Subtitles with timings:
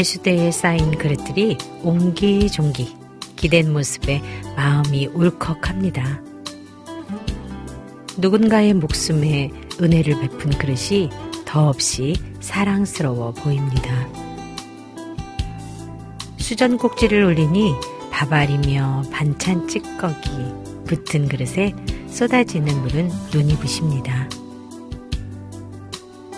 [0.00, 2.96] 개수대에 쌓인 그릇들이 옹기종기
[3.36, 4.22] 기댄 모습에
[4.56, 6.22] 마음이 울컥합니다.
[8.16, 11.10] 누군가의 목숨에 은혜를 베푼 그릇이
[11.44, 14.08] 더없이 사랑스러워 보입니다.
[16.38, 17.74] 수전 꼭지를 올리니
[18.10, 20.30] 밥알이며 반찬 찌꺼기
[20.86, 21.74] 붙은 그릇에
[22.08, 24.30] 쏟아지는 물은 눈이 부십니다.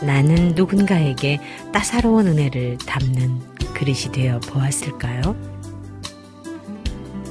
[0.03, 1.39] 나는 누군가에게
[1.73, 5.37] 따사로운 은혜를 담는 그릇이 되어 보았을까요?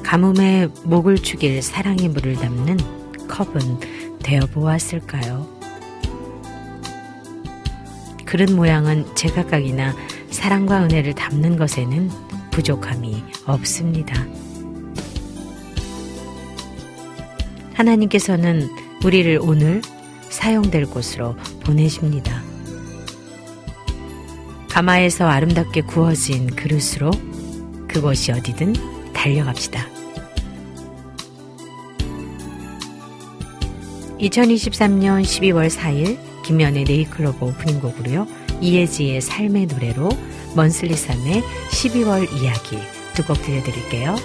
[0.03, 2.77] 가뭄에 목을 축일 사랑의 물을 담는
[3.27, 5.47] 컵은 되어 보았을까요?
[8.25, 9.95] 그릇 모양은 제각각이나
[10.29, 12.09] 사랑과 은혜를 담는 것에는
[12.51, 14.25] 부족함이 없습니다.
[17.73, 18.69] 하나님께서는
[19.03, 19.81] 우리를 오늘
[20.29, 22.50] 사용될 곳으로 보내십니다.
[24.71, 27.11] 가마에서 아름답게 구워진 그릇으로
[27.89, 28.73] 그곳이 어디든
[29.13, 29.85] 달려갑시다.
[34.19, 38.27] 2023년 12월 4일 김연의 네이클로버 오프닝 곡으로요.
[38.61, 40.09] 이혜지의 삶의 노래로
[40.55, 42.77] 먼슬리삼의 12월 이야기
[43.13, 44.15] 두 곡 들려드릴게요.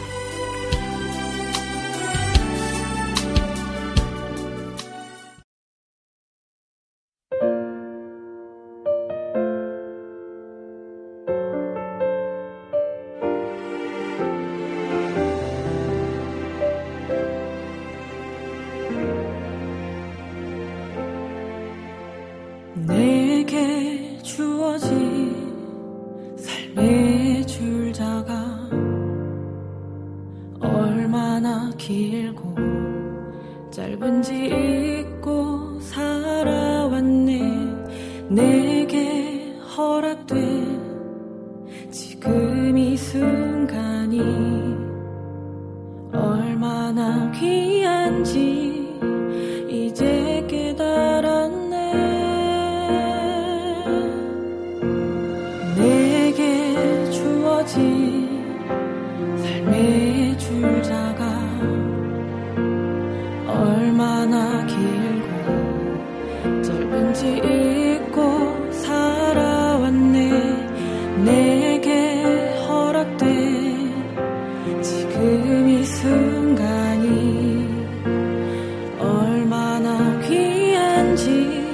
[81.17, 81.66] 情。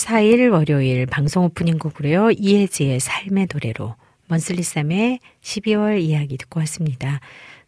[0.00, 2.30] 4일 월요일 방송 오프닝 곡으로요.
[2.30, 3.96] 이혜지의 삶의 노래로
[4.28, 7.20] Monthly Psalm의 12월 이야기 듣고 왔습니다.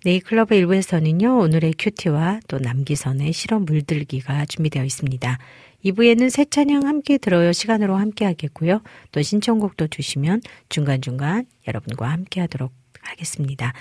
[0.04, 1.38] 네잎클로버 1부에서는요.
[1.38, 5.38] 오늘의 QT와 또 남기선의 실험 물들기가 준비되어 있습니다.
[5.84, 8.80] 2부에는 새 찬양 함께 들어요 시간으로 함께 하겠고요.
[9.12, 12.72] 또 신청곡도 주시면 중간중간 여러분과 함께 하도록
[13.02, 13.72] 하겠습니다.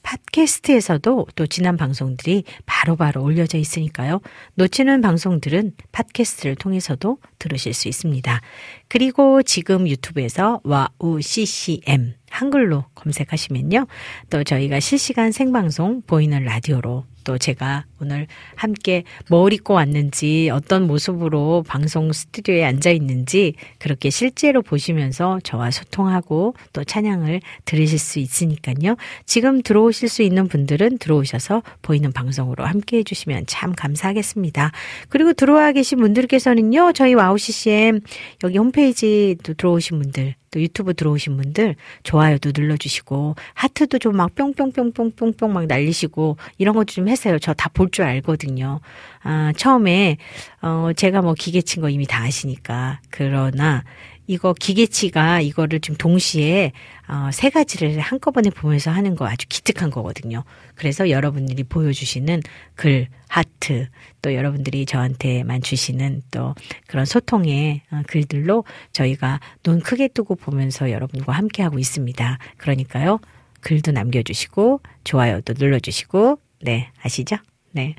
[0.07, 4.21] 팟캐스트에서도 또 지난 방송들이 바로바로 바로 올려져 있으니까요.
[4.55, 8.41] 놓치는 방송들은 팟캐스트를 통해서도 들으실 수 있습니다.
[8.87, 13.87] 그리고 지금 유튜브에서 와우 CCM 한글로 검색하시면 요.
[14.31, 21.65] 또 저희가 실시간 생방송 보이는 라디오로 또 제가 오늘 함께 뭘 입고 왔는지 어떤 모습으로
[21.67, 28.97] 방송 스튜디오에 앉아 있는지 그렇게 실제로 보시면서 저와 소통하고 또 찬양을 들으실 수 있으니까요.
[29.25, 34.71] 지금 들어오실 수 있는 분들은 들어오셔서 보이는 방송으로 함께 해주시면 참 감사하겠습니다.
[35.09, 36.93] 그리고 들어와 계신 분들께서는요.
[36.93, 38.01] 저희 와우 CCM
[38.45, 45.67] 여기 홈페이지도 들어오신 분들 또 유튜브 들어오신 분들 좋아요도 눌러주시고 하트도 좀 막 뿅뿅뿅뿅뿅뿅 막
[45.67, 47.39] 날리시고 이런 것좀 해서 요.
[47.39, 48.81] 저 다 볼 줄 알거든요.
[49.23, 50.17] 아, 처음에
[50.63, 53.85] 어 제가 뭐 기계친 거 이미 다 아시니까 그러나
[54.29, 56.73] 이거 기계치가 이거를 좀 동시에
[57.09, 60.43] 어, 세 가지를 한꺼번에 보면서 하는 거 아주 기특한 거거든요.
[60.75, 62.43] 그래서 여러분들이 보여주시는
[62.75, 63.87] 글, 하트,
[64.23, 66.57] 또 여러분들이 저한테만 주시는 또
[66.89, 72.39] 그런 소통의 어, 글들로 저희가 눈 크게 뜨고 보면서 여러분과 함께하고 있습니다.
[72.57, 73.21] 그러니까요.
[73.61, 77.37] 글도 남겨주시고, 좋아요도 눌러주시고, 네, 아시죠?
[77.73, 77.95] 네.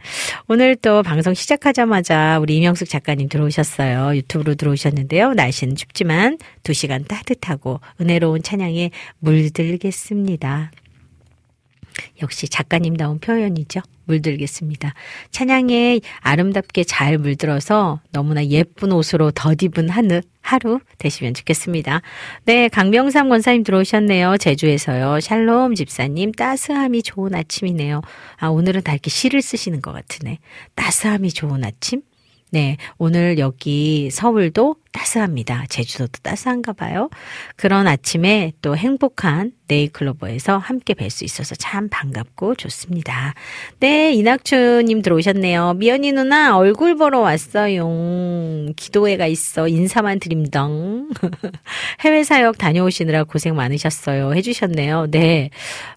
[0.48, 4.16] 오늘 또 방송 시작하자마자 우리 이명숙 작가님 들어오셨어요.
[4.16, 5.34] 유튜브로 들어오셨는데요.
[5.34, 10.72] 날씨는 춥지만 두 시간 따뜻하고 은혜로운 찬양에 물들겠습니다.
[12.22, 13.82] 역시 작가님다운 표현이죠.
[14.06, 14.94] 물들겠습니다.
[15.32, 22.02] 찬양에 아름답게 잘 물들어서 너무나 예쁜 옷으로 덧입은 하늘, 하루 되시면 좋겠습니다.
[22.46, 24.38] 네, 강명삼 권사님 들어오셨네요.
[24.38, 25.20] 제주에서요.
[25.20, 28.02] 샬롬 집사님, 따스함이 좋은 아침이네요.
[28.38, 30.40] 아, 오늘은 다 이렇게 시를 쓰시는 것 같으네.
[30.76, 32.02] 따스함이 좋은 아침?
[32.50, 35.66] 네, 오늘 여기 서울도 따스합니다.
[35.68, 37.10] 제주도도 따스한가 봐요.
[37.58, 43.34] 그런 아침에 또 행복한 네이클로버에서 함께 뵐 수 있어서 참 반갑고 좋습니다.
[43.82, 45.74] 네, 이낙추님 들어오셨네요.
[45.74, 47.86] 미연이 누나 얼굴 보러 왔어요.
[48.78, 51.10] 기도회가 있어 인사만 드림덩.
[52.00, 54.34] 해외 사역 다녀오시느라 고생 많으셨어요.
[54.36, 55.08] 해주셨네요.
[55.12, 55.50] 네,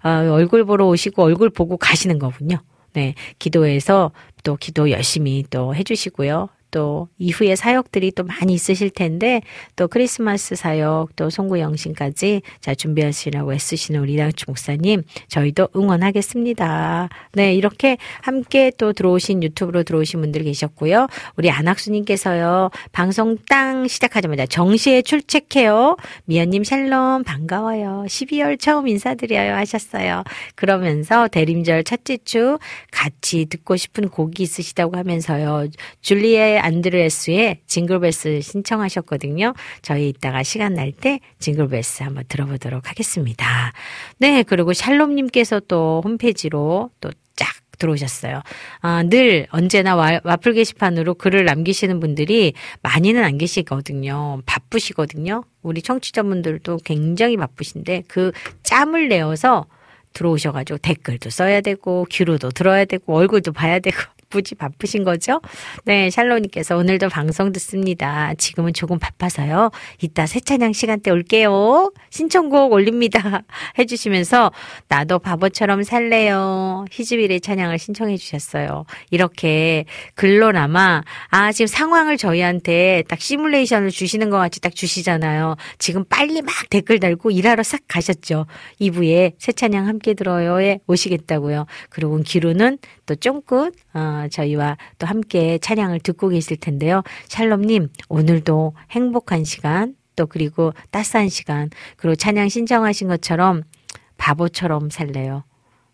[0.03, 2.61] 어, 얼굴 보러 오시고 얼굴 보고 가시는 거군요.
[2.93, 4.11] 네, 기도해서
[4.43, 6.49] 또 기도 열심히 또 해주시고요.
[6.71, 9.41] 또 이후에 사역들이 또 많이 있으실 텐데
[9.77, 17.09] 또 크리스마스 사역 또 송구 영신까지 자 준비하시라고 애쓰시는 우리 이다치 목사님 저희도 응원하겠습니다.
[17.33, 21.09] 네 이렇게 함께 또 들어오신 유튜브로 들어오신 분들 계셨고요.
[21.37, 25.97] 우리 안학수님께서요 방송 땅 시작하자마자 정시에 출첵해요.
[26.25, 28.05] 미연님 샬롬 반가워요.
[28.07, 30.25] 12월 처음 인사드려요 하셨어요.
[30.55, 32.59] 그러면서 대림절 첫째 주
[32.91, 35.69] 같이 듣고 싶은 곡이 있으시다고 하면서요.
[36.01, 39.55] 줄리에 안드레스의 징글벨스 신청하셨거든요.
[39.83, 43.73] 저희 이따가 시간 날 때 징글벨스 한번 들어보도록 하겠습니다.
[44.19, 47.49] 네, 그리고 샬롬님께서 또 홈페이지로 또 쫙
[47.79, 48.43] 들어오셨어요.
[48.83, 52.53] 아, 늘 언제나 와, 와플 게시판으로 글을 남기시는 분들이
[52.83, 54.43] 많이는 안 계시거든요.
[54.45, 55.45] 바쁘시거든요.
[55.63, 59.65] 우리 청취자분들도 굉장히 바쁘신데 그 짬을 내어서
[60.13, 63.97] 들어오셔가지고 댓글도 써야 되고 귀로도 들어야 되고 얼굴도 봐야 되고
[64.31, 65.41] 바쁘지 바쁘신 거죠?
[65.85, 68.33] 네, 샬로님께서 오늘도 방송 듣습니다.
[68.35, 69.71] 지금은 조금 바빠서요.
[70.01, 71.93] 이따 새 찬양 시간 때 올게요.
[72.11, 73.43] 신청곡 올립니다.
[73.79, 74.53] 해주시면서
[74.89, 76.85] 나도 바보처럼 살래요.
[76.91, 78.87] 희즈빌의 찬양을 신청해 주셨어요.
[79.11, 79.85] 이렇게
[80.15, 85.57] 글로나마 아 지금 상황을 저희한테 딱 시뮬레이션을 주시는 것 같이 딱 주시잖아요.
[85.79, 88.47] 지금 빨리 막 댓글 달고 일하러 싹 가셨죠.
[88.81, 91.67] 2부에 새 찬양 함께 들어요에 오시겠다고요.
[91.89, 92.79] 그리고 기루는
[93.11, 97.03] 또 쫑긋 어, 저희와 또 함께 찬양을 듣고 계실 텐데요.
[97.27, 103.65] 샬롬님 오늘도 행복한 시간 또 그리고 따스한 시간 그리고 찬양 신청하신 것처럼
[104.17, 105.43] 바보처럼 살래요.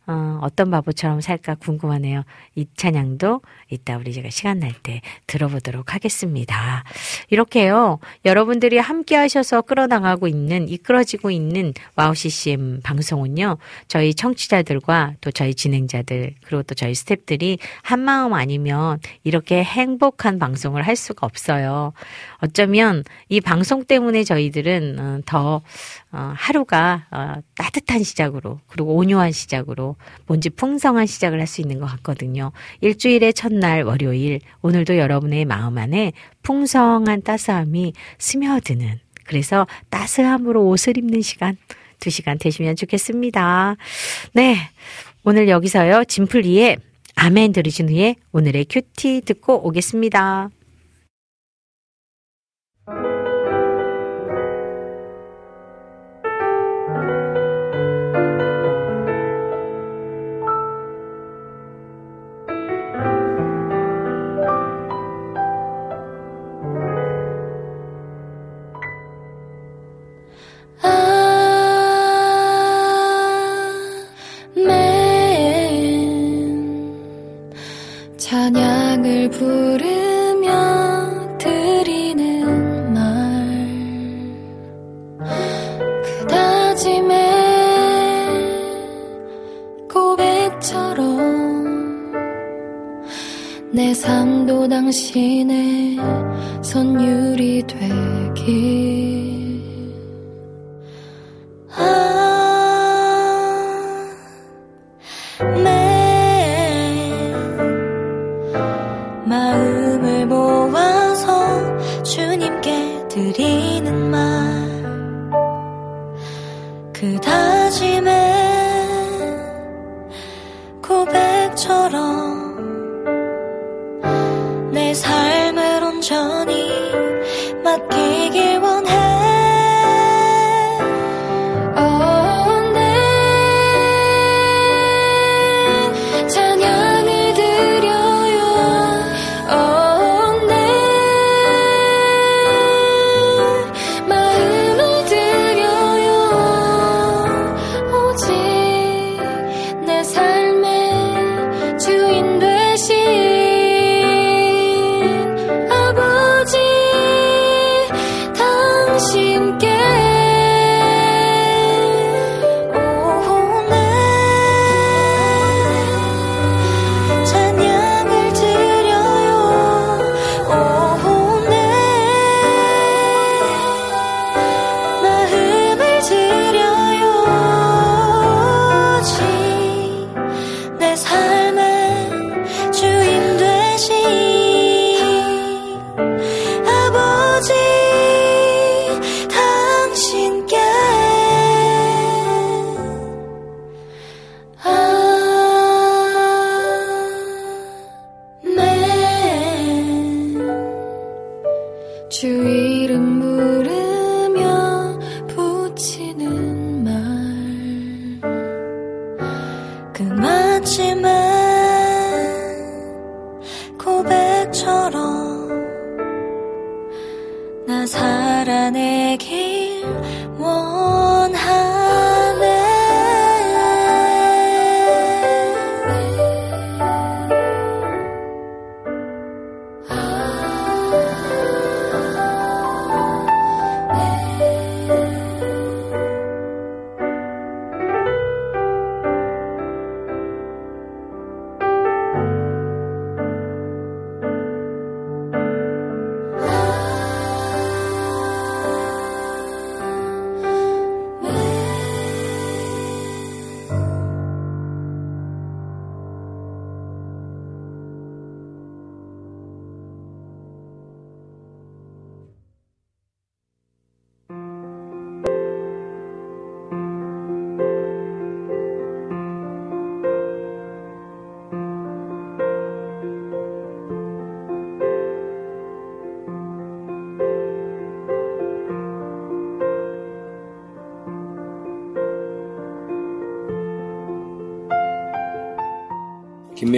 [0.07, 2.23] 어, 어떤 바보처럼 살까 궁금하네요.
[2.55, 6.85] 이 찬양도 이따 우리 제가 시간 날 때 들어보도록 하겠습니다.
[7.31, 7.99] 이렇게요.
[8.25, 13.57] 여러분들이 함께 하셔서 끌어나가고 있는, 이끌어지고 있는 와우 CCM 방송은요.
[13.89, 20.97] 저희 청취자들과 또 저희 진행자들, 그리고 또 저희 스탭들이 한마음 아니면 이렇게 행복한 방송을 할
[20.97, 21.93] 수가 없어요.
[22.39, 25.63] 어쩌면 이 방송 때문에 저희들은 어, 더
[26.13, 29.97] 어, 하루가 어, 따뜻한 시작으로 그리고 온유한 시작으로
[30.27, 32.53] 뭔지 풍성한 시작을 할 수 있는 것 같거든요.
[32.81, 41.57] 일주일의 첫날 월요일 오늘도 여러분의 마음 안에 풍성한 따스함이 스며드는 그래서 따스함으로 옷을 입는 시간
[42.01, 43.77] 두 시간 되시면 좋겠습니다.
[44.35, 44.57] 네.
[45.25, 46.05] 오늘 여기서요.
[46.05, 46.79] 진플리의
[47.17, 50.51] 아멘 들으신 후에 오늘의 큐티 듣고 오겠습니다.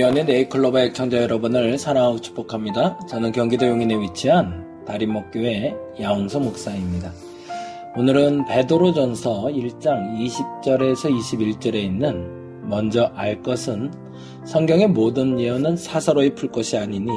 [0.09, 2.99] 연의 네이클로바 애청자 여러분을 사랑하고 축복합니다.
[3.09, 7.13] 저는 경기도 용인에 위치한 다림목교회 야홍서 목사입니다.
[7.95, 13.93] 오늘은 베드로전서 1장 20절에서 21절에 있는 먼저 알 것은
[14.47, 17.11] 성경의 모든 예언은 사사로이 풀 것이 아니니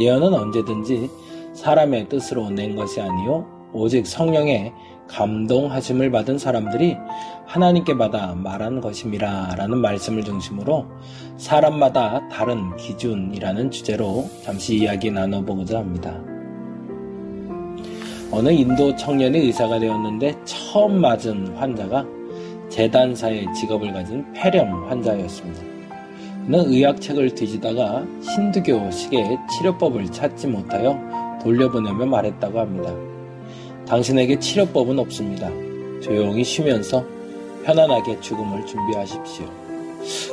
[0.00, 1.10] 예언은 언제든지
[1.52, 4.72] 사람의 뜻으로 낸 것이 아니요 오직 성령의
[5.08, 6.96] 감동하심을 받은 사람들이
[7.46, 10.86] 하나님께 받아 말한 것임이라 라는 말씀을 중심으로
[11.36, 16.14] 사람마다 다른 기준이라는 주제로 잠시 이야기 나눠보고자 합니다.
[18.32, 22.04] 어느 인도 청년이 의사가 되었는데 처음 맞은 환자가
[22.68, 25.62] 재단사의 직업을 가진 폐렴 환자였습니다.
[26.44, 30.98] 그는 의학책을 뒤지다가 힌두교 식의 치료법을 찾지 못하여
[31.42, 33.15] 돌려보내며 말했다고 합니다.
[33.88, 35.48] 당신에게 치료법은 없습니다.
[36.00, 37.04] 조용히 쉬면서
[37.64, 39.46] 편안하게 죽음을 준비하십시오.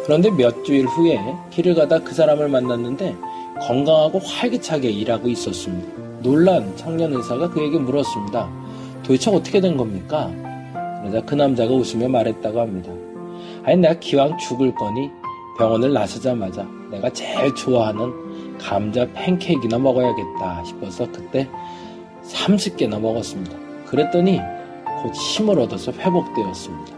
[0.06, 1.20] 그런데 몇 주일 후에
[1.52, 3.16] 길을 가다 그 사람을 만났는데
[3.62, 5.88] 건강하고 활기차게 일하고 있었습니다.
[6.22, 8.50] 놀란 청년 의사가 그에게 물었습니다.
[9.04, 10.32] 도대체 어떻게 된 겁니까?
[11.02, 12.92] 그러자 그 남자가 웃으며 말했다고 합니다.
[13.64, 15.10] 아니 내가 기왕 죽을 거니
[15.58, 21.50] 병원을 나서자마자 내가 제일 좋아하는 감자 팬케이크나 먹어야겠다 싶어서 그때
[22.28, 23.56] 30개나 먹었습니다.
[23.86, 24.40] 그랬더니
[25.02, 26.94] 곧 힘을 얻어서 회복되었습니다.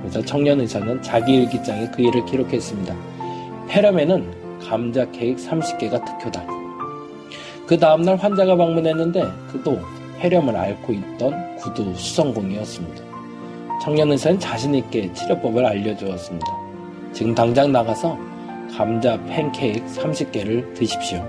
[0.00, 2.96] 그래서 청년 의사는 자기 일기장에 그 일을 기록했습니다.
[3.68, 6.46] 폐렴에는 감자 케이크 30개가 특효다.
[7.66, 9.78] 그 다음날 환자가 방문했는데 그도
[10.18, 13.04] 폐렴을 앓고 있던 구두 수성공이었습니다.
[13.82, 16.46] 청년 의사는 자신있게 치료법을 알려주었습니다.
[17.12, 18.18] 지금 당장 나가서
[18.76, 21.26] 감자 팬케이크 30개를 드십시오.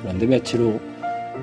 [0.00, 0.80] 그런데 며칠 후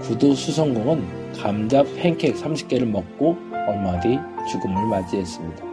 [0.02, 5.64] 구두 수성공은 감자 팬케이크 30개를 먹고 얼마 뒤 죽음을 맞이했습니다.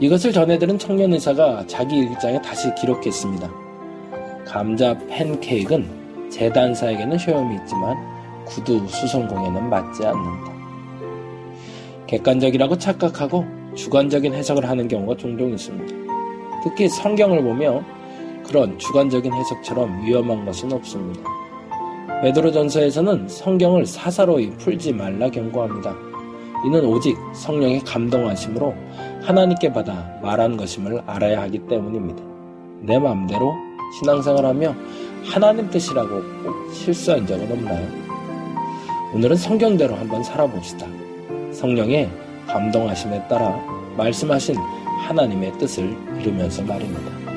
[0.00, 3.50] 이것을 전해들은 청년 의사가 자기 일기장에 다시 기록했습니다.
[4.44, 7.96] 감자 팬케이크는 재단사에게는 효험이 있지만
[8.44, 10.52] 구두 수성공에는 맞지 않는다.
[12.06, 15.94] 객관적이라고 착각하고 주관적인 해석을 하는 경우가 종종 있습니다.
[16.64, 17.82] 특히 성경을 보며
[18.46, 21.47] 그런 주관적인 해석처럼 위험한 것은 없습니다.
[22.22, 25.94] 베드로전서에서는 성경을 사사로이 풀지 말라 경고합니다.
[26.66, 28.74] 이는 오직 성령의 감동하심으로
[29.22, 32.22] 하나님께 받아 말한 것임을 알아야 하기 때문입니다.
[32.80, 33.54] 내 마음대로
[33.98, 34.74] 신앙생활하며
[35.24, 36.08] 하나님 뜻이라고
[36.42, 37.86] 꼭 실수한 적은 없나요?
[39.14, 40.86] 오늘은 성경대로 한번 살아봅시다.
[41.52, 42.10] 성령의
[42.48, 43.64] 감동하심에 따라
[43.96, 44.56] 말씀하신
[45.06, 47.27] 하나님의 뜻을 이루면서 말입니다.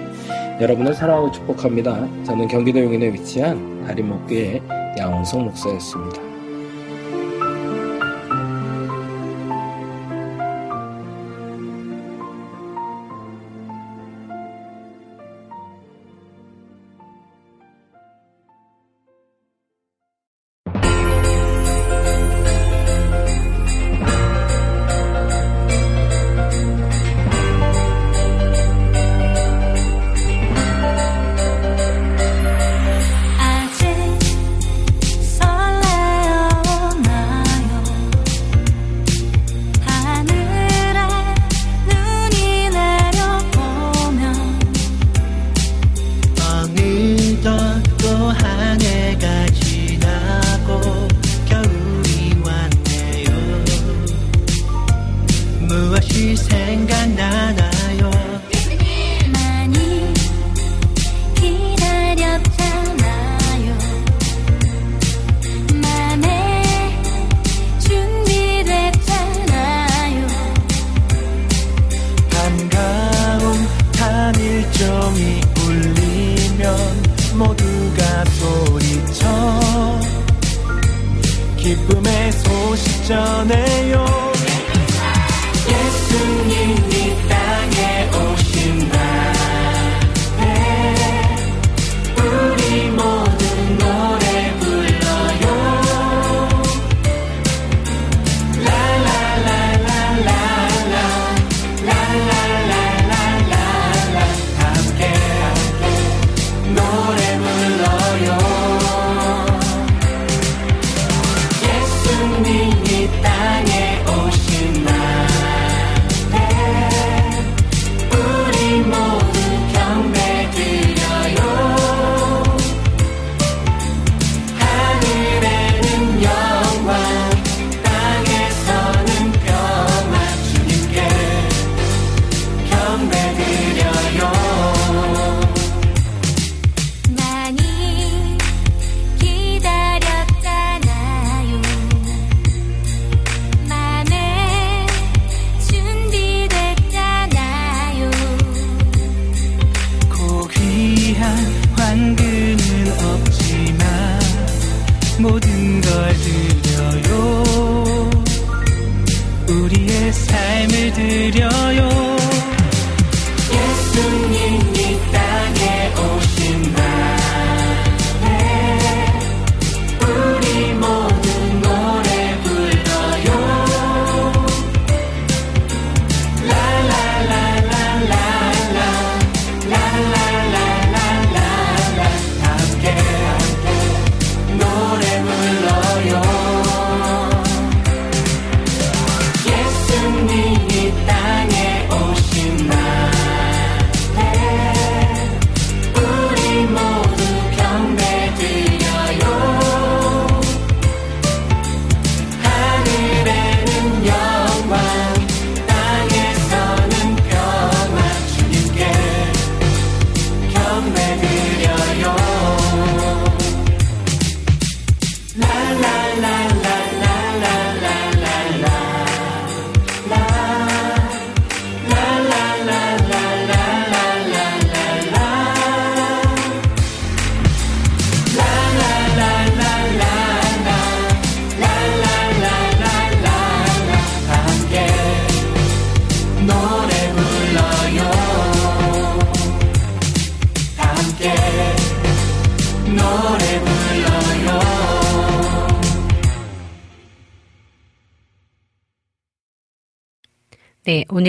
[0.61, 2.07] 여러분을 사랑하고 축복합니다.
[2.23, 4.61] 저는 경기도 용인에 위치한 다림목교의
[4.95, 6.30] 양홍성 목사였습니다.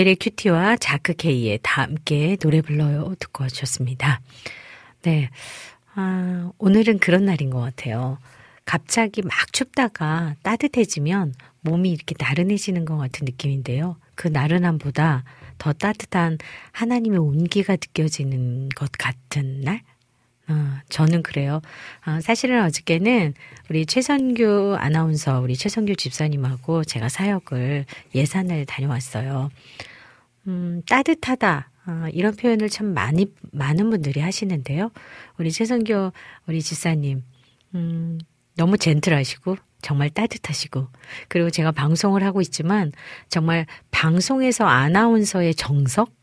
[0.03, 4.19] 네, 오늘의 큐티와 자크 케이의 다 함께 노래 불러요 듣고 오셨습니다.
[5.03, 5.29] 네,
[5.95, 8.17] 아, 오늘은 그런 날인 것 같아요.
[8.65, 13.95] 갑자기 막 춥다가 따뜻해지면 몸이 이렇게 나른해지는 것 같은 느낌인데요.
[14.15, 15.23] 그 나른함보다
[15.57, 16.37] 더 따뜻한
[16.73, 19.83] 하나님의 온기가 느껴지는 것 같은 날?
[20.49, 21.61] 어, 저는 그래요.
[22.05, 23.35] 어, 사실은 어저께는
[23.69, 29.49] 우리 최선규 아나운서, 우리 최선규 집사님하고 제가 사역을 예산을 다녀왔어요.
[30.47, 31.69] 음, 따뜻하다.
[31.85, 34.91] 어, 이런 표현을 참 많이, 많은 분들이 하시는데요.
[35.37, 36.11] 우리 최선규,
[36.47, 37.23] 우리 집사님,
[37.75, 38.19] 음,
[38.55, 40.87] 너무 젠틀하시고, 정말 따뜻하시고,
[41.27, 42.91] 그리고 제가 방송을 하고 있지만,
[43.27, 46.13] 정말 방송에서 아나운서의 정석,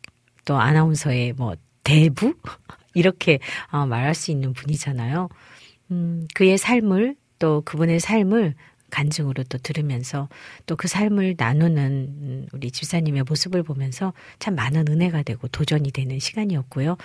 [0.44, 1.54] 또 아나운서의 뭐,
[1.84, 2.34] 대부?
[2.94, 3.38] 이렇게
[3.70, 5.28] 어, 말할 수 있는 분이잖아요.
[5.90, 8.54] 음, 그의 삶을 또 그분의 삶을
[8.90, 10.28] 간증으로 또 들으면서
[10.66, 16.96] 또 그 삶을 나누는 우리 집사님의 모습을 보면서 참 많은 은혜가 되고 도전이 되는 시간이었고요.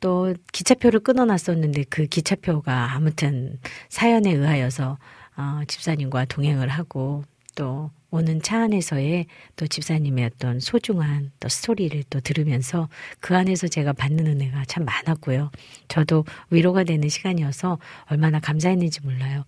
[0.00, 3.58] 또 기차표를 끊어놨었는데 그 기차표가 아무튼
[3.90, 4.96] 사연에 의하여서
[5.36, 12.20] 어, 집사님과 동행을 하고 또 오는 차 안에서의 또 집사님의 어떤 소중한 또 스토리를 또
[12.20, 12.88] 들으면서
[13.20, 15.50] 그 안에서 제가 받는 은혜가 참 많았고요.
[15.88, 19.44] 저도 위로가 되는 시간이어서 얼마나 감사했는지 몰라요.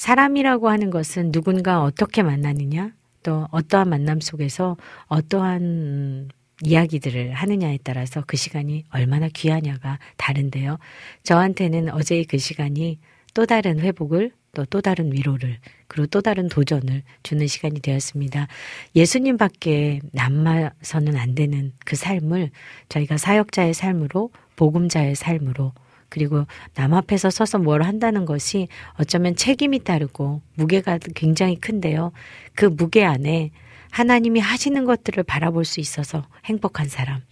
[0.00, 6.30] 사람이라고 하는 것은 누군가 어떻게 만나느냐, 또 어떠한 만남 속에서 어떠한
[6.62, 10.78] 이야기들을 하느냐에 따라서 그 시간이 얼마나 귀하냐가 다른데요.
[11.22, 12.98] 저한테는 어제의 그 시간이
[13.34, 18.48] 또 다른 회복을 또 또 다른 위로를 그리고 또 다른 도전을 주는 시간이 되었습니다.
[18.96, 22.50] 예수님밖에 남아서는 안 되는 그 삶을
[22.88, 25.72] 저희가 사역자의 삶으로 복음자의 삶으로
[26.10, 32.12] 그리고 남 앞에서 서서 뭘 한다는 것이 어쩌면 책임이 따르고 무게가 굉장히 큰데요.
[32.54, 33.50] 그 무게 안에
[33.90, 37.22] 하나님이 하시는 것들을 바라볼 수 있어서 행복한 사람.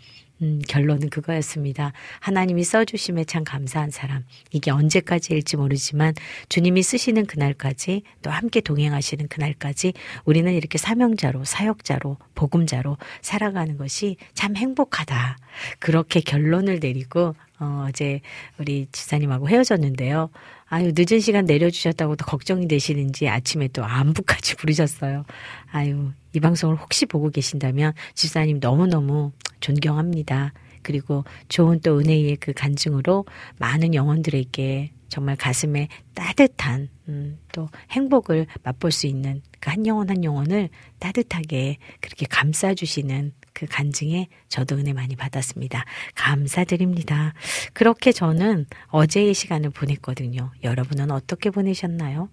[0.40, 1.92] 음, 결론은 그거였습니다.
[2.20, 4.24] 하나님이 써주심에 참 감사한 사람.
[4.52, 6.14] 이게 언제까지일지 모르지만
[6.48, 14.54] 주님이 쓰시는 그날까지 또 함께 동행하시는 그날까지 우리는 이렇게 사명자로, 사역자로, 복음자로 살아가는 것이 참
[14.56, 15.38] 행복하다.
[15.80, 18.20] 그렇게 결론을 내리고 어, 어제
[18.58, 20.30] 우리 집사님하고 헤어졌는데요.
[20.66, 25.24] 아유, 늦은 시간 내려주셨다고 도 걱정이 되시는지 아침에 또 안부까지 부르셨어요.
[25.72, 30.52] 아유, 이 방송을 혹시 보고 계신다면 집사님 너무너무 존경합니다.
[30.88, 33.26] 그리고 좋은 또 은혜의 그 간증으로
[33.58, 40.24] 많은 영혼들에게 정말 가슴에 따뜻한 음, 또 행복을 맛볼 수 있는 그 한 영혼 한
[40.24, 45.84] 영혼을 따뜻하게 그렇게 감싸주시는 그 간증에 저도 은혜 많이 받았습니다.
[46.14, 47.34] 감사드립니다.
[47.74, 50.52] 그렇게 저는 어제의 시간을 보냈거든요.
[50.62, 52.30] 여러분은 어떻게 보내셨나요?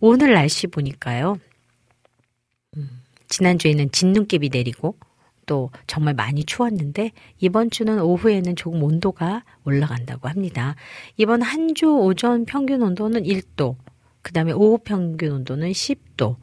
[0.00, 1.38] 오늘 날씨 보니까요.
[2.76, 4.96] 음, 지난주에는 진눈깨비 내리고
[5.46, 10.74] 또 정말 많이 추웠는데 이번 주는 오후에는 조금 온도가 올라간다고 합니다.
[11.16, 13.76] 이번 한 주 오전 평균 온도는 1도,
[14.22, 16.36] 그 다음에 오후 평균 온도는 10도.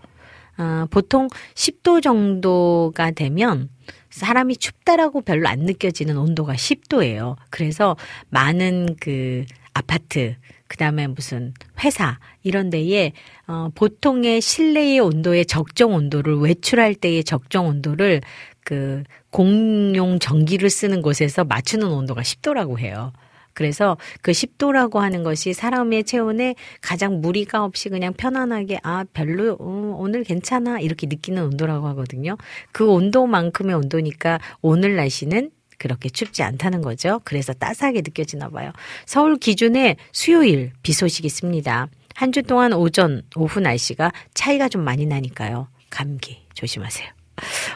[0.57, 3.69] 아, 보통 10도 정도가 되면
[4.11, 7.35] 사람이 춥다라고 별로 안 느껴지는 온도가 10도예요.
[7.49, 7.95] 그래서
[8.29, 10.35] 많은 그 아파트,
[10.67, 13.13] 그 다음에 무슨 회사, 이런 데에,
[13.47, 18.21] 어, 보통의 실내의 온도의 적정 온도를 외출할 때의 적정 온도를
[18.65, 23.11] 그 공용 전기를 쓰는 곳에서 맞추는 온도가 10도라고 해요.
[23.53, 29.95] 그래서 그 10도라고 하는 것이 사람의 체온에 가장 무리가 없이 그냥 편안하게 아 별로 어,
[29.99, 32.35] 오늘 괜찮아 이렇게 느끼는 온도라고 하거든요.
[32.71, 37.21] 그 온도만큼의 온도니까 오늘 날씨는 그렇게 춥지 않다는 거죠.
[37.25, 38.71] 그래서 따스하게 느껴지나 봐요.
[39.05, 41.89] 서울 기준에 수요일 비 소식 있습니다.
[42.15, 45.67] 한 주 동안 오전, 오후 날씨가 차이가 좀 많이 나니까요.
[45.89, 47.12] 감기 조심하세요.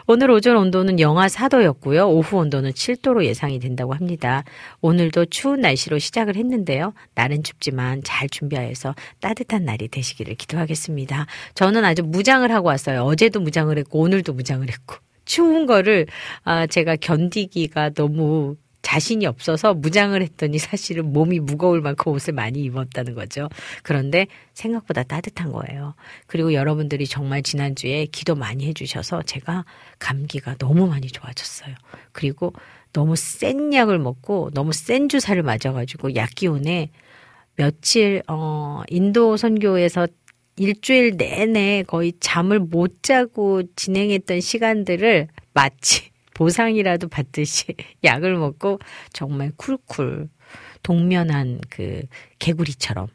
[0.06, 2.08] 오늘 오전 온도는 영하 4도였고요.
[2.10, 4.44] 오후 온도는 7도로 예상이 된다고 합니다.
[4.82, 6.94] 오늘도 추운 날씨로 시작을 했는데요.
[7.16, 11.26] 날은 춥지만 잘 준비해서 따뜻한 날이 되시기를 기도하겠습니다.
[11.56, 13.04] 저는 아주 무장을 하고 왔어요.
[13.04, 14.96] 어제도 무장을 했고 오늘도 무장을 했고.
[15.26, 16.08] 추운 거를
[16.44, 18.56] 아 제가 견디기가 너무
[18.88, 23.50] 자신이 없어서 무장을 했더니 사실은 몸이 무거울 만큼 옷을 많이 입었다는 거죠.
[23.84, 25.94] 그런데 생각보다 따뜻한 거예요.
[26.26, 29.66] 그리고 여러분들이 정말 지난주에 기도 많이 해주셔서 제가
[30.00, 31.76] 감기가 너무 많이 좋아졌어요.
[32.14, 32.54] 그리고
[32.94, 36.90] 너무 센 약을 먹고 너무 센 주사를 맞아가지고 약 기운에
[37.58, 40.08] 며칠, 어, 인도 선교에서
[40.56, 48.80] 일주일 내내 거의 잠을 못 자고 진행했던 시간들을 마치 보상이라도 받듯이 약을 먹고
[49.12, 50.30] 정말 쿨쿨
[50.84, 52.04] 동면한 그
[52.40, 53.08] 개구리처럼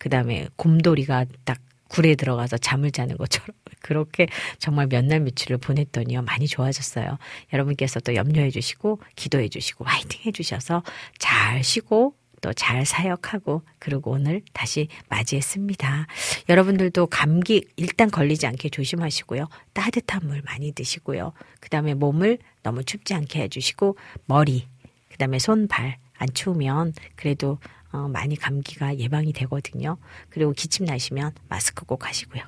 [0.00, 1.58] 그 다음에 곰돌이가 딱
[1.88, 4.26] 굴에 들어가서 잠을 자는 것처럼 그렇게
[4.58, 7.18] 정말 몇 날 며칠을 보냈더니요 많이 좋아졌어요.
[7.52, 10.82] 여러분께서 또 염려해 주시고 기도해 주시고 화이팅 해 주셔서
[11.18, 16.06] 잘 쉬고 또 잘 사역하고 그리고 오늘 다시 맞이했습니다.
[16.50, 19.48] 여러분들도 감기 일단 걸리지 않게 조심하시고요.
[19.72, 21.32] 따뜻한 물 많이 드시고요.
[21.60, 24.68] 그 다음에 몸을 너무 춥지 않게 해주시고 머리,
[25.10, 27.58] 그 다음에 손, 발 안 추우면 그래도
[27.92, 29.96] 어, 많이 감기가 예방이 되거든요.
[30.30, 32.42] 그리고 기침 나시면 마스크 꼭 하시고요.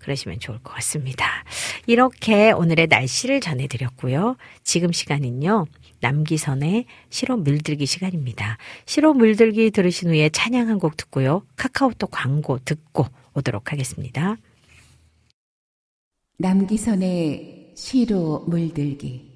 [0.00, 1.44] 그러시면 좋을 것 같습니다.
[1.86, 4.36] 이렇게 오늘의 날씨를 전해드렸고요.
[4.62, 5.66] 지금 시간은요.
[6.02, 8.58] 남기선의 시로 물들기 시간입니다.
[8.84, 11.46] 시로 물들기 들으신 후에 찬양 한 곡 듣고요.
[11.56, 14.36] 카카오톡 광고 듣고 오도록 하겠습니다.
[16.38, 19.31] 남기선의 시로 물들기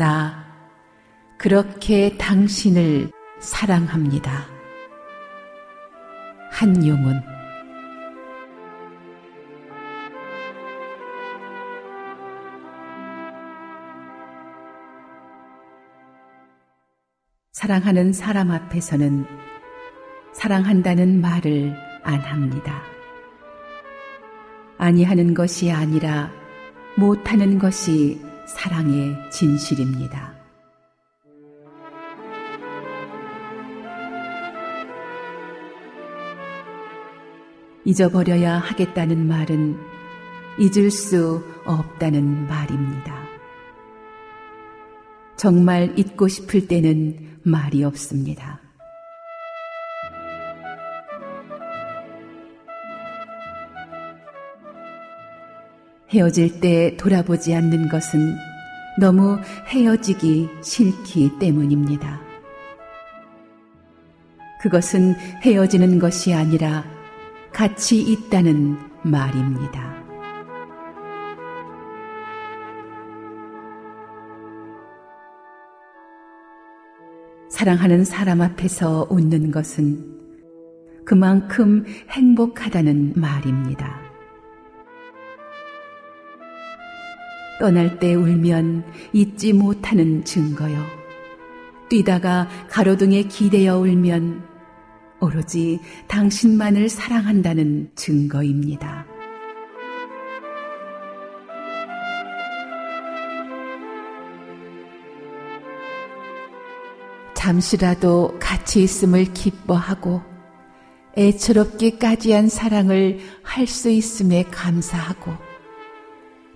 [0.00, 0.46] 나
[1.36, 4.46] 그렇게 당신을 사랑합니다.
[6.50, 7.20] 한용운
[17.52, 19.26] 사랑하는 사람 앞에서는
[20.32, 22.80] 사랑한다는 말을 안 합니다.
[24.78, 26.30] 아니하는 것이 아니라
[26.96, 30.34] 못하는 것이 사랑의 진실입니다.
[37.84, 39.78] 잊어버려야 하겠다는 말은
[40.58, 43.20] 잊을 수 없다는 말입니다.
[45.36, 48.60] 정말 잊고 싶을 때는 말이 없습니다.
[56.12, 58.49] 헤어질 때 돌아보지 않는 것은
[59.00, 62.20] 너무 헤어지기 싫기 때문입니다.
[64.60, 66.84] 그것은 헤어지는 것이 아니라
[67.50, 69.90] 같이 있다는 말입니다.
[77.48, 80.20] 사랑하는 사람 앞에서 웃는 것은
[81.06, 84.09] 그만큼 행복하다는 말입니다.
[87.60, 90.82] 떠날 때 울면 잊지 못하는 증거요.
[91.90, 94.42] 뛰다가 가로등에 기대어 울면
[95.20, 99.04] 오로지 당신만을 사랑한다는 증거입니다.
[107.34, 110.22] 잠시라도 같이 있음을 기뻐하고
[111.18, 115.49] 애처롭기까지 한 사랑을 할 수 있음에 감사하고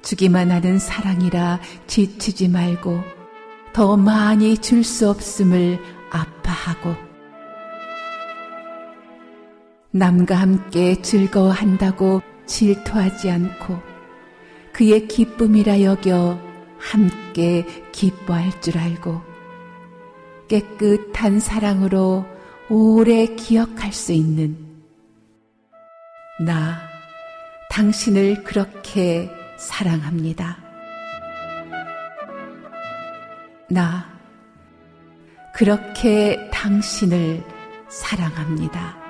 [0.05, 3.01] 주기만 하는 사랑이라 지치지 말고
[3.73, 5.79] 더 많이 줄 수 없음을
[6.11, 6.95] 아파하고
[9.91, 13.79] 남과 함께 즐거워한다고 질투하지 않고
[14.73, 16.39] 그의 기쁨이라 여겨
[16.79, 19.23] 함께 기뻐할 줄 알고
[20.49, 22.27] 깨끗한 사랑으로
[22.69, 24.57] 오래 기억할 수 있는
[26.41, 26.81] 나
[27.71, 29.31] 당신을 그렇게
[29.65, 30.59] 사랑합니다.
[33.71, 34.07] 나
[35.55, 37.43] 그렇게 당신을
[37.89, 39.04] 사랑합니다.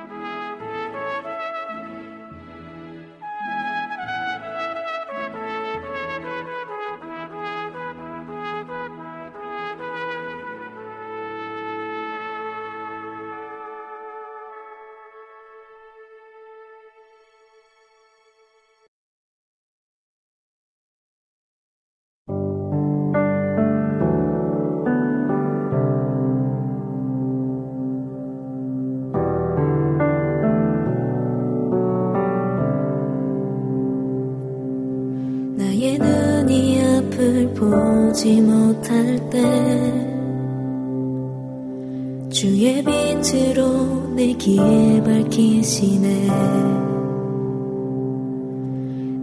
[44.45, 46.27] 빛으로 내길 밝히시네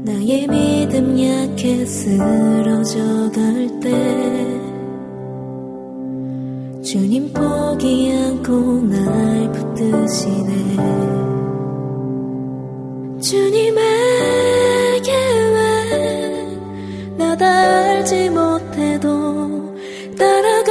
[0.03, 2.99] 나의 믿음 약해 쓰러져
[3.31, 3.91] 갈 때
[6.83, 10.51] 주님 포기 않고 날 붙드시네.
[13.21, 13.81] 주님에게
[15.53, 16.57] 왜
[17.17, 19.73] 나다 알지 못해도
[20.17, 20.70] 따라갑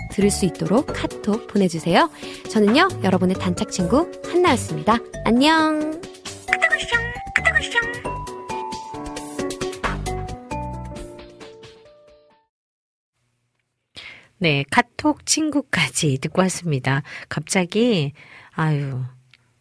[0.11, 2.09] 들을 수 있도록 카톡 보내주세요.
[2.49, 4.97] 저는요 여러분의 단짝 친구 한나였습니다.
[5.25, 5.99] 안녕.
[14.41, 17.03] 네, 카톡 친구까지 듣고 왔습니다.
[17.29, 18.13] 갑자기,
[18.55, 19.03] 아유,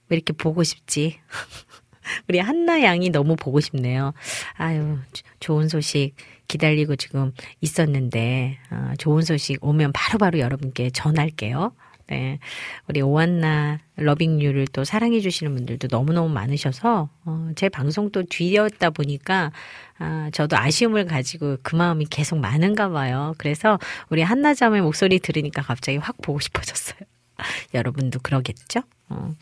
[0.08, 1.20] 왜 이렇게 보고 싶지?
[2.28, 4.14] 우리 한나 양이 너무 보고 싶네요.
[4.54, 4.96] 아유,
[5.38, 6.14] 좋은 소식
[6.50, 11.72] 기다리고 지금 있었는데, 어, 좋은 소식 오면 바로바로 바로 여러분께 전할게요.
[12.08, 12.40] 네.
[12.88, 19.52] 우리 오한나 러빙유를 또 사랑해 주시는 분들도 너무너무 많으셔서, 어, 제 방송 또 뒤였다 보니까,
[20.00, 23.34] 아, 저도 아쉬움을 가지고 그 마음이 계속 많은가 봐요.
[23.38, 23.78] 그래서
[24.08, 26.98] 우리 한나자매 목소리 들으니까 갑자기 확 보고 싶어졌어요.
[27.74, 28.80] 여러분도 그러겠죠?
[29.08, 29.32] 어,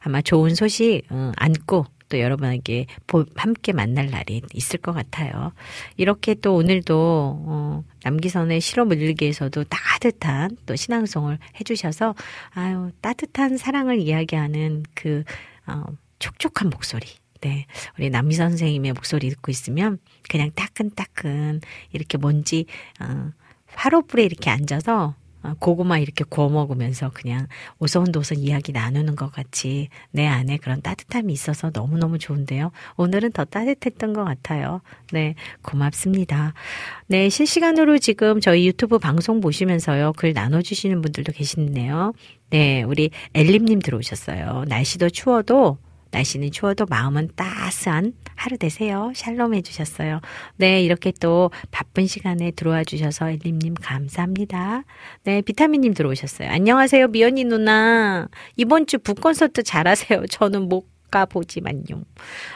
[0.00, 1.84] 아마 좋은 소식, 어, 안고
[2.14, 2.86] 또 여러분에게
[3.34, 5.52] 함께 만날 날이 있을 것 같아요.
[5.96, 12.14] 이렇게 또 오늘도 어, 남기선의 실어 물리기에서도 따뜻한 또 신앙송을 해주셔서
[12.50, 15.24] 아유 따뜻한 사랑을 이야기하는 그
[15.66, 15.82] 어,
[16.20, 17.06] 촉촉한 목소리.
[17.40, 17.66] 네,
[17.98, 19.98] 우리 남미 선생님의 목소리 듣고 있으면
[20.30, 21.62] 그냥 따끈따끈
[21.92, 22.66] 이렇게 뭔지
[23.00, 23.32] 어,
[23.74, 25.23] 화로불에 이렇게 앉아서 어,
[25.58, 27.46] 고구마 이렇게 구워 먹으면서 그냥
[27.78, 32.70] 오손도손 이야기 나누는 것 같이 내 안에 그런 따뜻함이 있어서 너무너무 좋은데요.
[32.96, 34.80] 오늘은 더 따뜻했던 것 같아요.
[35.12, 36.54] 네, 고맙습니다.
[37.06, 40.14] 네, 실시간으로 지금 저희 유튜브 방송 보시면서요.
[40.16, 42.12] 글 나눠주시는 분들도 계시네요.
[42.50, 44.64] 네, 우리 엘림님 들어오셨어요.
[44.68, 45.78] 날씨도 추워도
[46.10, 48.12] 날씨는 추워도 마음은 따스한
[48.44, 49.10] 하루 되세요.
[49.14, 50.20] 샬롬 해주셨어요.
[50.56, 54.84] 네, 이렇게 또 바쁜 시간에 들어와 주셔서 엘림님 감사합니다.
[55.22, 56.50] 네, 비타민님 들어오셨어요.
[56.50, 58.28] 안녕하세요, 미연이 누나.
[58.56, 60.26] 이번 주 북콘서트 잘하세요.
[60.26, 62.02] 저는 못 가보지만요.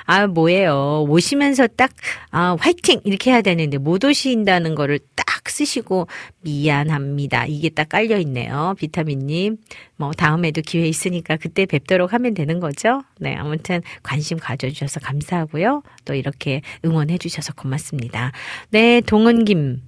[0.04, 1.06] 아, 뭐예요.
[1.08, 1.92] 오시면서 딱,
[2.30, 3.00] 아, 화이팅!
[3.04, 6.08] 이렇게 해야 되는데 못 오신다는 거를 딱 쓰시고
[6.40, 7.46] 미안합니다.
[7.46, 8.74] 이게 딱 깔려있네요.
[8.78, 9.58] 비타민님.
[9.96, 13.02] 뭐, 다음에도 기회 있으니까 그때 뵙도록 하면 되는 거죠.
[13.20, 15.82] 네, 아무튼 관심 가져주셔서 감사하고요.
[16.04, 18.32] 또 이렇게 응원해주셔서 고맙습니다.
[18.70, 19.82] 네, 동훈김.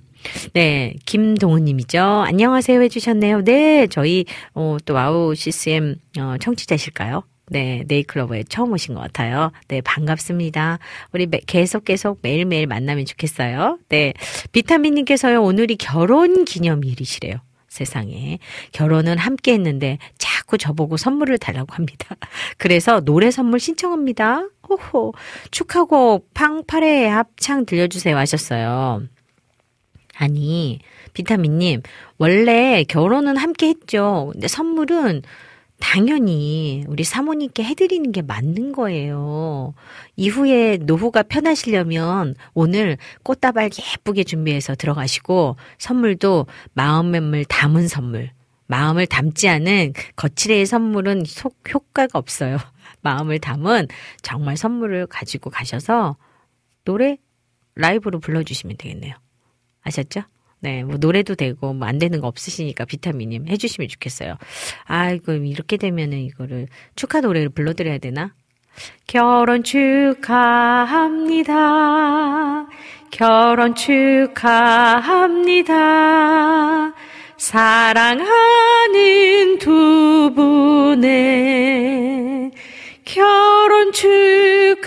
[0.53, 1.99] 네, 김동훈님이죠.
[1.99, 3.43] 안녕하세요 해주셨네요.
[3.43, 7.23] 네, 저희 어, 또 와우 CCM 어, 청취자실까요?
[7.51, 9.51] 네, 네잎클로버에 처음 오신 것 같아요.
[9.67, 10.79] 네, 반갑습니다.
[11.13, 13.79] 우리 매, 계속 계속 매일매일 만나면 좋겠어요.
[13.89, 14.15] 네,
[14.53, 17.41] 비타민님께서요, 오늘이 결혼 기념일이시래요.
[17.69, 18.39] 세상에.
[18.71, 22.17] 결혼은 함께 했는데 자꾸 저보고 선물을 달라고 합니다.
[22.57, 24.49] 그래서 노래 선물 신청합니다.
[24.69, 25.13] 호호.
[25.51, 29.03] 축하곡 팡파레 합창 들려주세요 하셨어요.
[30.17, 30.79] 아니,
[31.15, 31.83] 비타민님,
[32.19, 34.31] 원래 결혼은 함께 했죠.
[34.33, 35.23] 근데 선물은
[35.81, 39.75] 당연히 우리 사모님께 해드리는 게 맞는 거예요.
[40.17, 48.31] 이후에 노후가 편하시려면 오늘 꽃다발 예쁘게 준비해서 들어가시고 선물도 마음을 담은 선물.
[48.67, 52.59] 마음을 담지 않은 거칠의 선물은 속 효과가 없어요.
[53.03, 53.89] 마음을 담은
[54.23, 56.17] 정말 선물을 가지고 가셔서
[56.85, 57.19] 노래
[57.75, 59.17] 라이브로 불러주시면 되겠네요.
[59.83, 60.23] 아셨죠?
[60.61, 64.37] 네, 뭐 노래도 되고 뭐 안 되는 거 없으시니까 비타민님 해주시면 좋겠어요.
[64.85, 68.33] 아이고 이렇게 되면은 이거를 축하 노래를 불러드려야 되나?
[69.07, 70.27] 결혼 축하합니다.
[73.11, 75.75] 결혼 축하합니다.
[77.37, 78.29] 사랑하는
[79.59, 82.53] 두 분의
[83.05, 84.81] 결혼 축하합니다.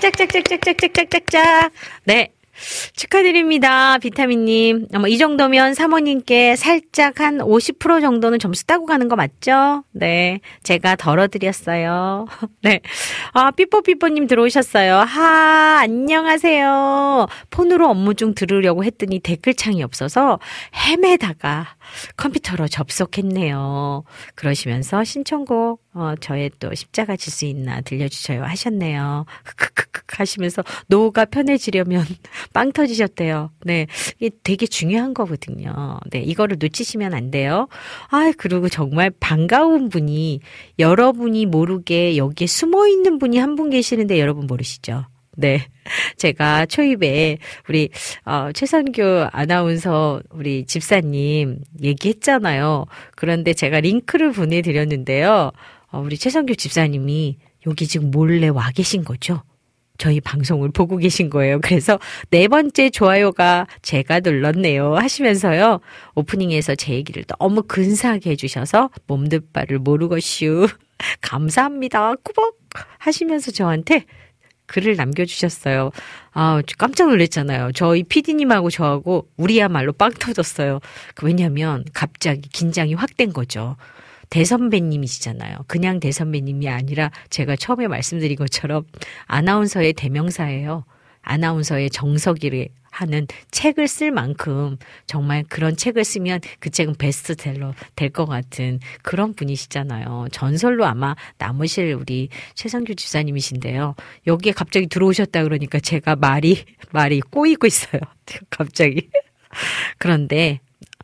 [0.00, 1.72] 짝짝짝짝짝짝짝짝짝.
[2.04, 2.32] 네.
[2.94, 3.98] 축하드립니다.
[3.98, 4.88] 비타민님.
[4.98, 9.84] 뭐, 이 정도면 사모님께 살짝 한 50% 정도는 점수 따고 가는 거 맞죠?
[9.92, 10.40] 네.
[10.64, 12.26] 제가 덜어드렸어요.
[12.62, 12.80] 네.
[13.32, 14.96] 아, 삐뽀삐뽀님 들어오셨어요.
[14.96, 17.28] 하, 안녕하세요.
[17.50, 20.38] 폰으로 업무 중 들으려고 했더니 댓글창이 없어서
[20.74, 21.76] 헤매다가
[22.16, 24.04] 컴퓨터로 접속했네요.
[24.34, 29.24] 그러시면서 신청곡, 어, 저의 또 십자가 질 수 있나 들려주셔요 하셨네요.
[29.44, 32.04] 크크크크 하시면서 노후가 편해지려면
[32.54, 33.50] 빵 터지셨대요.
[33.64, 33.86] 네.
[34.18, 36.00] 이게 되게 중요한 거거든요.
[36.10, 36.20] 네.
[36.20, 37.68] 이거를 놓치시면 안 돼요.
[38.10, 40.40] 아, 그리고 정말 반가운 분이
[40.78, 45.04] 여러분이 모르게 여기에 숨어 있는 분이 한 분 계시는데 여러분 모르시죠?
[45.40, 45.64] 네.
[46.16, 47.90] 제가 초입에 우리
[48.24, 52.86] 어 최선규 아나운서 우리 집사님 얘기했잖아요.
[53.14, 55.52] 그런데 제가 링크를 보내 드렸는데요.
[55.92, 59.42] 어 우리 최선규 집사님이 여기 지금 몰래 와 계신 거죠?
[59.96, 61.60] 저희 방송을 보고 계신 거예요.
[61.62, 64.96] 그래서 네 번째 좋아요가 제가 눌렀네요.
[64.96, 65.78] 하시면서요.
[66.16, 70.66] 오프닝에서 제 얘기를 너무 근사하게 해주셔서 몸둘 바를 모르겠슈.
[71.20, 72.14] 감사합니다.
[72.24, 72.56] 꾸벅
[72.98, 74.04] 하시면서 저한테
[74.68, 75.90] 글을 남겨주셨어요.
[76.32, 77.72] 아, 깜짝 놀랐잖아요.
[77.72, 80.78] 저희 피디님하고 저하고 우리야말로 빵 터졌어요.
[81.14, 83.76] 그 왜냐면 갑자기 긴장이 확 된 거죠.
[84.30, 85.64] 대선배님이시잖아요.
[85.66, 88.84] 그냥 대선배님이 아니라 제가 처음에 말씀드린 것처럼
[89.26, 90.84] 아나운서의 대명사예요.
[91.22, 94.76] 아나운서의 정석이를 하는 책을 쓸 만큼
[95.06, 100.28] 정말 그런 책을 쓰면 그 책은 베스트셀러 될 것 같은 그런 분이시잖아요.
[100.32, 103.94] 전설로 아마 남으실 우리 최상규 집사님이신데요.
[104.26, 108.00] 여기에 갑자기 들어오셨다 그러니까 제가 말이 말이 꼬이고 있어요.
[108.50, 109.08] 갑자기.
[109.98, 110.60] 그런데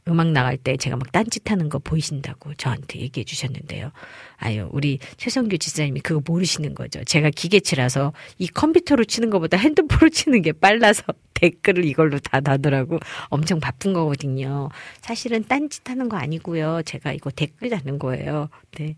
[0.09, 3.91] 음악 나갈 때 제가 막 딴짓하는 거 보이신다고 저한테 얘기해 주셨는데요.
[4.37, 7.03] 아유, 우리 최성규 지사님이 그거 모르시는 거죠.
[7.05, 11.05] 제가 기계치라서 이 컴퓨터로 치는 것보다 핸드폰으로 치는 게 빨라서
[11.35, 14.69] 댓글을 이걸로 다 다더라고 엄청 바쁜 거거든요.
[15.01, 16.83] 사실은 딴짓 하는 거 아니고요.
[16.85, 18.49] 제가 이거 댓글 다는 거예요.
[18.79, 18.97] 네.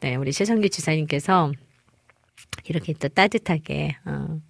[0.00, 1.52] 네, 우리 최성규 지사님께서
[2.64, 4.40] 이렇게 또 따뜻하게, 어,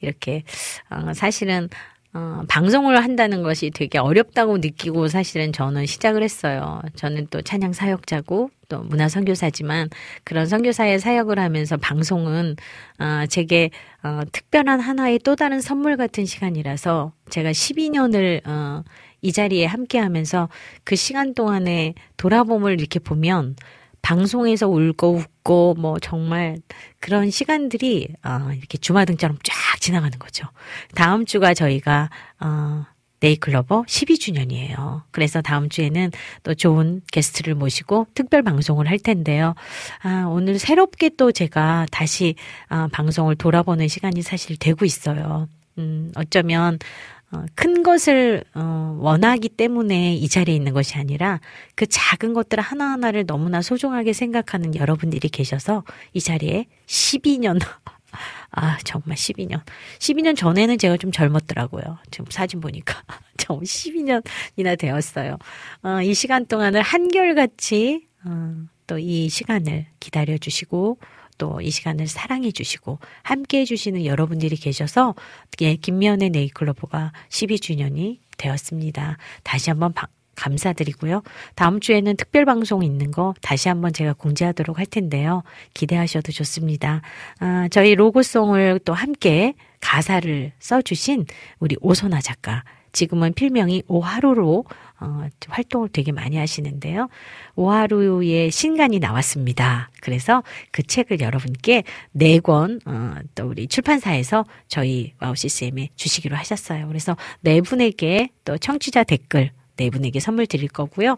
[0.00, 0.44] 이렇게,
[0.90, 1.68] 어, 사실은
[2.14, 6.80] 어, 방송을 한다는 것이 되게 어렵다고 느끼고 사실은 저는 시작을 했어요.
[6.94, 9.90] 저는 또 찬양 사역자고 또 문화 선교사지만
[10.22, 12.54] 그런 선교사의 사역을 하면서 방송은
[13.00, 13.70] 어, 제게
[14.04, 18.84] 어, 특별한 하나의 또 다른 선물 같은 시간이라서 제가 12년을 어,
[19.20, 20.48] 이 자리에 함께 하면서
[20.84, 23.56] 그 시간 동안에 돌아봄을 이렇게 보면
[24.04, 26.58] 방송에서 울고 웃고 뭐 정말
[27.00, 30.46] 그런 시간들이 어, 이렇게 주마등처럼 쫙 지나가는 거죠.
[30.94, 32.84] 다음 주가 저희가 어,
[33.20, 35.02] 네이클로버 12주년이에요.
[35.10, 36.10] 그래서 다음 주에는
[36.42, 39.54] 또 좋은 게스트를 모시고 특별 방송을 할 텐데요.
[40.02, 42.34] 아, 오늘 새롭게 또 제가 다시
[42.68, 45.48] 아, 방송을 돌아보는 시간이 사실 되고 있어요.
[45.78, 46.78] 음, 어쩌면
[47.23, 47.23] 어,
[47.54, 51.40] 큰 것을 어, 원하기 때문에 이 자리에 있는 것이 아니라
[51.74, 57.58] 그 작은 것들 하나하나를 너무나 소중하게 생각하는 여러분들이 계셔서 이 자리에 12년
[58.52, 59.60] 아, 정말 12년.
[59.98, 61.98] 12년 전에는 제가 좀 젊었더라고요.
[62.10, 63.02] 지금 사진 보니까.
[63.36, 65.38] 정 12년이나 되었어요.
[65.82, 68.54] 어, 이 시간 동안을 한결같이, 어,
[68.86, 70.98] 또 이 시간을 기다려주시고,
[71.38, 75.14] 또 이 시간을 사랑해 주시고, 함께 해 주시는 여러분들이 계셔서,
[75.60, 79.18] 예, 김미연의 네이클로버가 12주년이 되었습니다.
[79.42, 80.06] 다시 한번 방,
[80.36, 81.22] 감사드리고요.
[81.54, 85.42] 다음 주에는 특별 방송 있는 거 다시 한번 제가 공지하도록 할 텐데요.
[85.74, 87.02] 기대하셔도 좋습니다.
[87.38, 91.26] 아, 저희 로고송을 또 함께 가사를 써주신
[91.60, 92.64] 우리 오선아 작가.
[92.92, 94.64] 지금은 필명이 오하루로
[95.00, 97.08] 어, 활동을 되게 많이 하시는데요.
[97.56, 99.90] 오하루의 신간이 나왔습니다.
[100.00, 106.86] 그래서 그 책을 여러분께 네 권, 어, 또 우리 출판사에서 저희 와우 CCM에 주시기로 하셨어요.
[106.88, 111.16] 그래서 네 분에게 또 청취자 댓글 네 분에게 선물 드릴 거고요.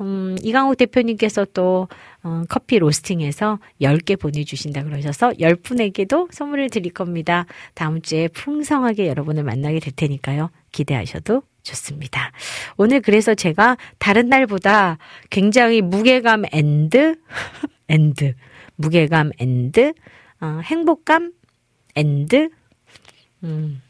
[0.00, 1.88] 음, 이강욱 대표님께서 또
[2.22, 7.46] 어, 커피 로스팅해서 10개 보내주신다 그러셔서 10분에게도 선물을 드릴 겁니다.
[7.74, 10.50] 다음 주에 풍성하게 여러분을 만나게 될 테니까요.
[10.76, 12.32] 기대하셔도 좋습니다.
[12.76, 14.98] 오늘 그래서 제가 다른 날보다
[15.30, 17.16] 굉장히 무게감 and,
[17.88, 18.34] and,
[18.76, 19.94] 무게감 and,
[20.42, 21.32] 어, 행복감
[21.94, 22.50] and,
[23.44, 23.82] 음,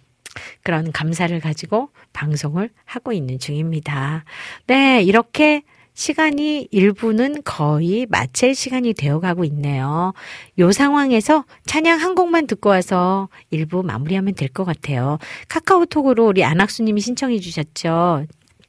[0.62, 4.24] 그런 감사를 가지고 방송을 하고 있는 중입니다.
[4.68, 5.62] 네, 이렇게
[5.96, 10.12] 시간이 1부는 거의 마칠 시간이 되어 가고 있네요.
[10.58, 15.18] 요 상황에서 찬양 한 곡만 듣고 와서 1부 마무리하면 될 것 같아요.
[15.48, 18.26] 카카오톡으로 우리 안학수님이 신청해 주셨죠.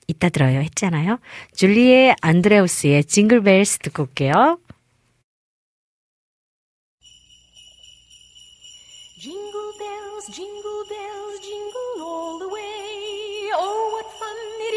[0.08, 1.20] 이따 들어요 했잖아요.
[1.56, 4.58] 줄리에 안드레우스의 징글벨스 듣고 올게요.
[9.78, 10.84] Bells, jingle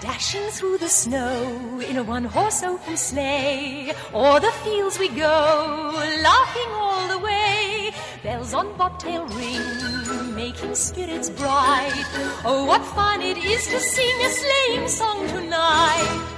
[0.00, 3.92] Dashing through the snow in a one horse open sleigh.
[4.14, 7.92] O'er the fields we go, laughing all the way.
[8.22, 12.04] Bells on bobtail ring, making spirits bright.
[12.44, 16.36] Oh, what fun it is to sing a sleighing song tonight.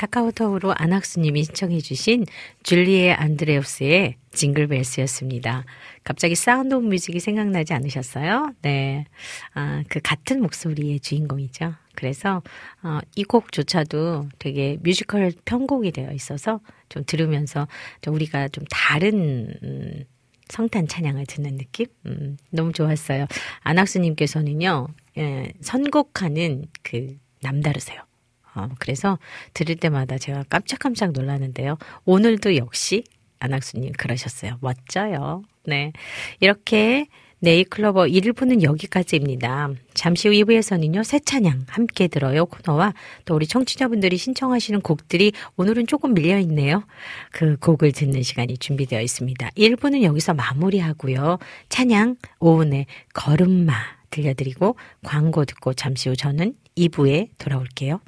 [0.00, 2.24] 카카오톡으로 안학수님이 신청해주신
[2.62, 5.66] Julie Andrews의 Jingle Bells였습니다.
[6.04, 8.54] 갑자기 Sound of Music이 생각나지 않으셨어요?
[8.62, 9.04] 네.
[9.52, 11.74] 아, 그 같은 목소리의 주인공이죠.
[11.94, 12.42] 그래서,
[12.82, 17.68] 어, 이 곡조차도 되게 뮤지컬 편곡이 되어 있어서 좀 들으면서
[18.00, 20.04] 좀 우리가 좀 다른, 음,
[20.48, 21.86] 성탄 찬양을 듣는 느낌?
[22.06, 23.26] 음, 너무 좋았어요.
[23.60, 24.88] 안학수님께서는요,
[25.18, 28.09] 예, 선곡하는 그 남다르세요.
[28.54, 29.18] 어, 그래서
[29.54, 31.78] 들을 때마다 제가 깜짝깜짝 놀랐는데요.
[32.04, 33.04] 오늘도 역시
[33.38, 34.58] 안학수님 그러셨어요.
[34.60, 35.42] 멋져요.
[35.64, 35.92] 네.
[36.40, 37.06] 이렇게
[37.42, 39.70] 네이클로버 1부는 여기까지입니다.
[39.94, 42.92] 잠시 후 2부에서는요, 새 찬양 함께 들어요 코너와
[43.24, 46.84] 또 우리 청취자분들이 신청하시는 곡들이 오늘은 조금 밀려있네요.
[47.32, 49.48] 그 곡을 듣는 시간이 준비되어 있습니다.
[49.56, 51.38] 1부는 여기서 마무리하고요.
[51.70, 52.84] 찬양 오은의
[53.14, 53.72] 걸음마
[54.10, 58.00] 들려드리고 광고 듣고 잠시 후 저는 2부에 돌아올게요.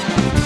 [0.00, 0.41] 아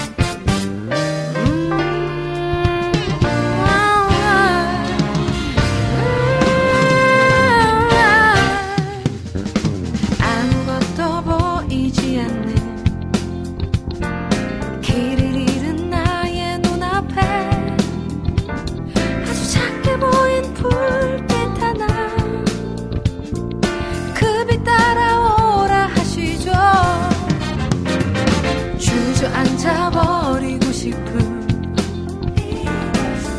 [30.87, 31.47] 싶은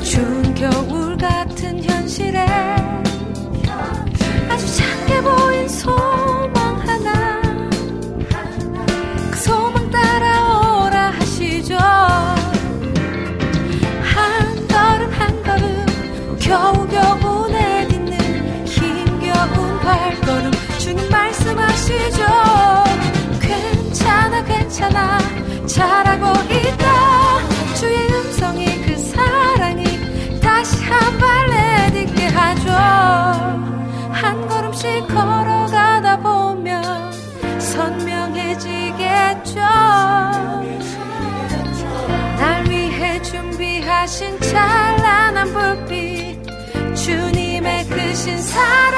[0.02, 2.46] 추운 겨울 같은 현실에
[4.50, 7.40] 아주 작게 보인 소망 하나.
[9.30, 11.76] 그 소망 따라오라 하시죠.
[14.02, 15.86] 한 걸음 한 걸음
[16.38, 22.24] 겨우겨우 내딛는 힘겨운 발걸음 주님 말씀하시죠.
[23.40, 25.17] 괜찮아 괜찮아
[48.28, 48.97] 크신 사랑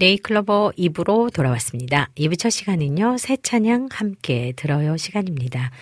[0.00, 2.08] 네잎클로버 2부로 돌아왔습니다.
[2.16, 5.72] 2부 첫 시간은요, 새 찬양 함께 들어요 시간입니다.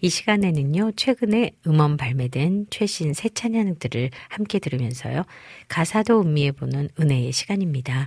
[0.00, 5.24] 이 시간에는요, 최근에 음원 발매된 최신 새 찬양들을 함께 들으면서요,
[5.66, 8.06] 가사도 음미해보는 은혜의 시간입니다.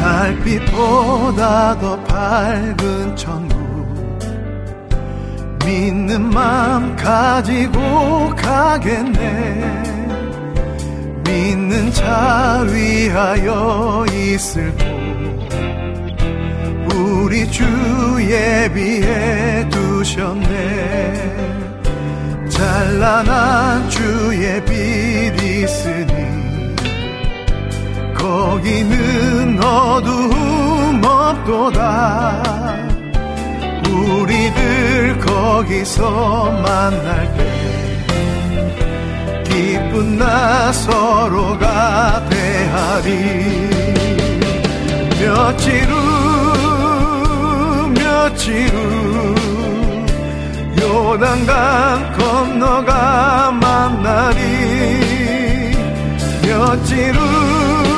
[0.00, 3.60] 달빛보다 더 밝은 천국.
[5.64, 9.82] 믿는 마음 가지고 가겠네.
[11.24, 14.84] 믿는 자 위하여 있을 곳.
[16.94, 17.62] 우리 주
[18.20, 21.20] 예비해 두셨네.
[22.48, 26.19] 찬란한 주의 빛 있으니
[28.20, 32.42] 거기는 어두움 없도다.
[33.88, 37.40] 우리들 거기서 만날 때
[39.44, 43.10] 기쁜 나 서로가 대하리.
[45.18, 45.94] 며칠 후
[47.88, 49.34] 며칠 후
[50.78, 54.40] 요단강 건너가 만나리.
[56.42, 57.89] 며칠 후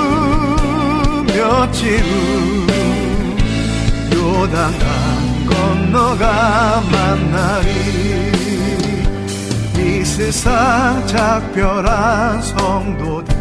[1.53, 2.66] 후
[4.14, 7.68] 요단강 건너가 만나리.
[9.78, 13.36] 이 세상 작별한 성도들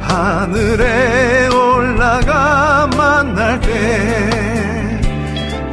[0.00, 5.00] 하늘에 올라가 만날 때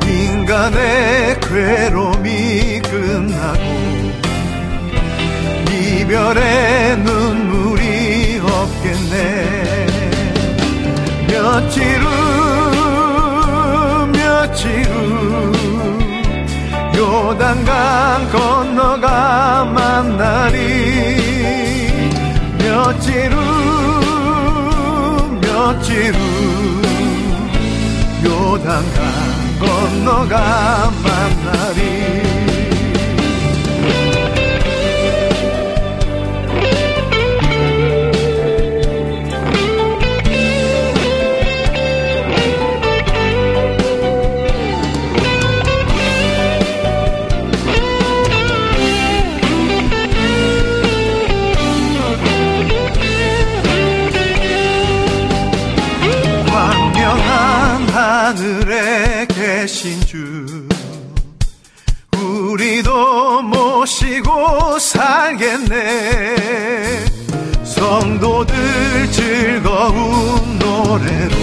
[0.07, 3.61] 인간의 괴로움이 끝나고
[5.71, 9.58] 이별의 눈물이 없겠네
[11.51, 12.07] 며칠 후
[14.11, 15.51] 며칠 후
[16.95, 20.57] 요단강 건너가 만나리.
[22.59, 23.39] 며칠 후
[25.41, 26.19] 며칠 후
[28.23, 28.99] 요단강
[29.59, 32.18] 건너가 만나리
[68.19, 71.35] 성도들 즐거운 노래로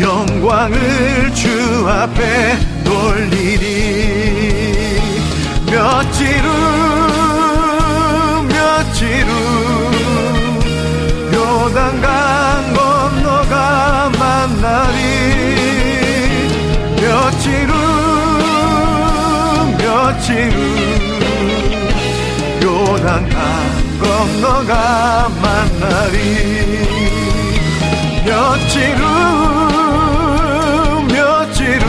[0.00, 3.60] 영광을 주 앞에 돌리리.
[5.66, 6.48] 며칠 후
[8.48, 9.30] 며칠 후
[11.34, 14.98] 요단강 건너가 만나리.
[16.96, 17.74] 며칠 후
[19.76, 20.58] 며칠 후
[22.62, 23.69] 요단강 건
[24.40, 26.16] 너가 만나리.
[28.24, 29.02] 며칠 후
[31.08, 31.86] 며칠 후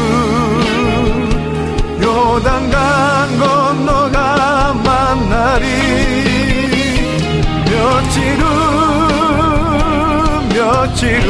[2.02, 5.66] 요단강 건너가 만나리.
[7.70, 8.44] 며칠 후
[10.54, 11.28] 며칠 후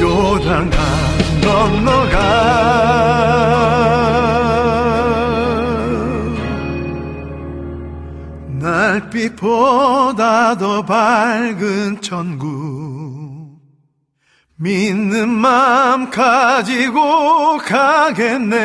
[0.00, 0.78] 요단강
[1.42, 2.16] 건너가
[9.08, 13.58] 달빛보다 더 밝은 천국.
[14.56, 18.56] 믿는 마음 가지고 가겠네.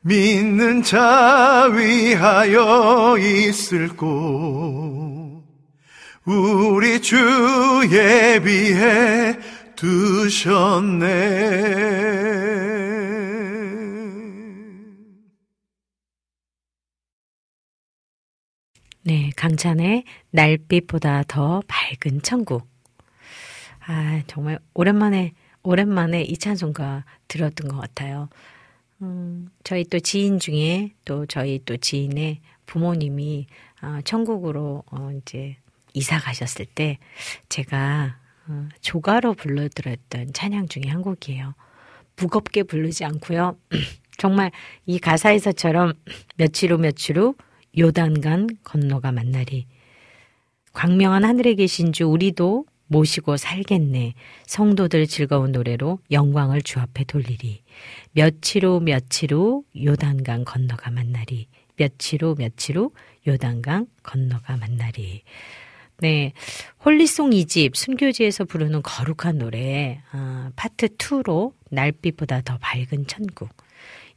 [0.00, 5.42] 믿는 자 위하여 있을 곳.
[6.24, 7.16] 우리 주
[7.90, 9.38] 예비해
[9.76, 11.08] 두셨네
[19.08, 22.68] 네, 강찬의 날빛보다 더 밝은 천국.
[23.86, 25.32] 아, 정말 오랜만에,
[25.62, 28.28] 오랜만에 이 찬송가 들었던 것 같아요.
[29.00, 33.46] 음, 저희 또 지인 중에 또 저희 또 지인의 부모님이
[33.80, 35.56] 어, 천국으로 어, 이제
[35.94, 36.98] 이사 가셨을 때
[37.48, 41.54] 제가 어, 조가로 불러드렸던 찬양 중에 한 곡이에요.
[42.16, 43.56] 무겁게 부르지 않고요.
[44.18, 44.50] 정말
[44.84, 45.94] 이 가사에서처럼
[46.36, 47.36] 며칠 후 며칠 후
[47.78, 49.66] 요단간 건너가 만나리.
[50.72, 54.14] 광명한 하늘에 계신 주 우리도 모시고 살겠네.
[54.46, 57.62] 성도들 즐거운 노래로 영광을 주 앞에 돌리리.
[58.12, 61.46] 며칠 후 며칠 후 요단강 건너가 만나리.
[61.76, 62.90] 며칠 후 며칠 후
[63.26, 65.22] 요단강 건너가 만나리.
[66.00, 66.32] 네.
[66.84, 73.50] 홀리송 2집 순교지에서 부르는 거룩한 노래 아, 파트 2로 날빛보다 더 밝은 천국.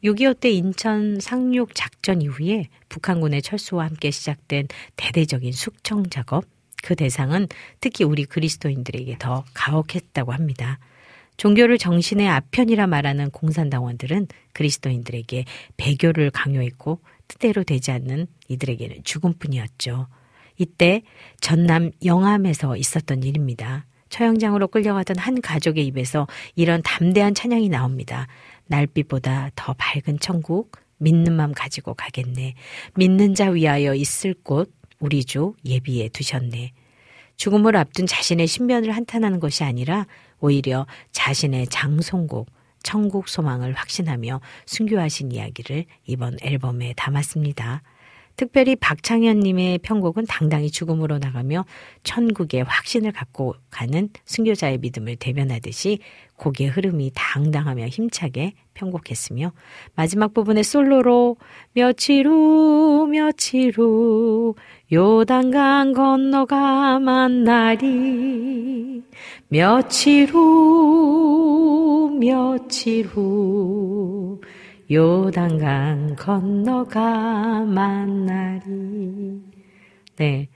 [0.03, 6.45] 6.25 때 인천 상륙 작전 이후에 북한군의 철수와 함께 시작된 대대적인 숙청 작업,
[6.83, 7.47] 그 대상은
[7.79, 10.79] 특히 우리 그리스도인들에게 더 가혹했다고 합니다.
[11.37, 15.45] 종교를 정신의 아편이라 말하는 공산당원들은 그리스도인들에게
[15.77, 20.07] 배교를 강요했고 뜻대로 되지 않는 이들에게는 죽음뿐이었죠.
[20.57, 21.03] 이때
[21.39, 23.85] 전남 영암에서 있었던 일입니다.
[24.09, 28.27] 처형장으로 끌려가던 한 가족의 입에서 이런 담대한 찬양이 나옵니다.
[28.71, 32.55] 날빛보다 더 밝은 천국, 믿는 마음 가지고 가겠네.
[32.95, 36.71] 믿는 자 위하여 있을 곳, 우리 주 예비해 두셨네.
[37.35, 40.05] 죽음을 앞둔 자신의 신변을 한탄하는 것이 아니라
[40.39, 42.49] 오히려 자신의 장송곡,
[42.83, 47.81] 천국 소망을 확신하며 순교하신 이야기를 이번 앨범에 담았습니다.
[48.37, 51.65] 특별히 박창현님의 편곡은 당당히 죽음으로 나가며
[52.03, 55.99] 천국의 확신을 갖고 가는 순교자의 믿음을 대변하듯이
[56.41, 59.51] 곡의 흐름이 당당하며 힘차게 편곡했으며
[59.95, 61.37] 마지막 부분의 솔로로
[61.73, 64.55] 며칠 후 며칠 후
[64.91, 69.03] 요단강 건너가 만나리
[69.49, 74.41] 며칠 후 며칠 후
[74.89, 78.61] 요단강 건너가 만나리.
[80.17, 80.49] 네.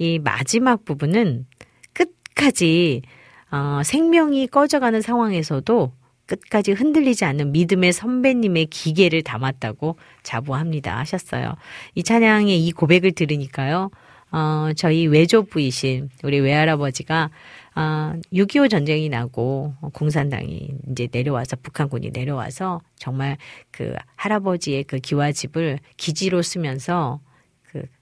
[0.00, 1.46] 이 마지막 부분은
[1.92, 3.02] 끝까지,
[3.50, 5.92] 어, 생명이 꺼져가는 상황에서도
[6.26, 10.98] 끝까지 흔들리지 않는 믿음의 선배님의 기계를 담았다고 자부합니다.
[10.98, 11.54] 하셨어요.
[11.94, 13.90] 이 찬양의 이 고백을 들으니까요.
[14.30, 17.30] 어, 저희 외조부이신 우리 외할아버지가
[17.74, 23.38] 아, 6.25 전쟁이 나고 공산당이 이제 내려와서 북한군이 내려와서 정말
[23.70, 27.27] 그 할아버지의 그 기와집을 기지로 쓰면서 그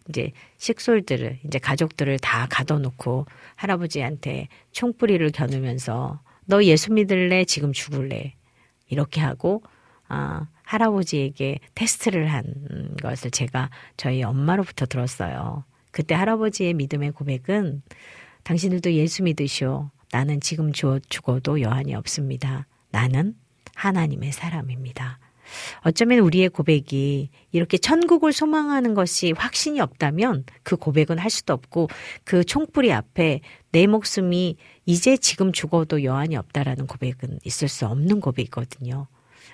[0.08, 3.26] 이제 식솔들을 이제 가족들을 다 가둬놓고
[3.56, 8.34] 할아버지한테 총뿌리를 겨누면서 너 예수 믿을래 지금 죽을래
[8.88, 9.62] 이렇게 하고
[10.08, 12.44] 아 할아버지에게 테스트를 한
[13.02, 15.64] 것을 제가 저희 엄마로부터 들었어요.
[15.90, 17.82] 그때 할아버지의 믿음의 고백은
[18.42, 19.90] 당신들도 예수 믿으시오.
[20.12, 22.66] 나는 지금 죽어도 여한이 없습니다.
[22.90, 23.34] 나는
[23.74, 25.18] 하나님의 사람입니다.
[25.80, 31.88] 어쩌면 우리의 고백이 이렇게 천국을 소망하는 것이 확신이 없다면 그 고백은 할 수도 없고
[32.24, 33.40] 그 총불이 앞에
[33.72, 39.06] 내 목숨이 이제 지금 죽어도 여한이 없다라는 고백은 있을 수 없는 고백이거든요.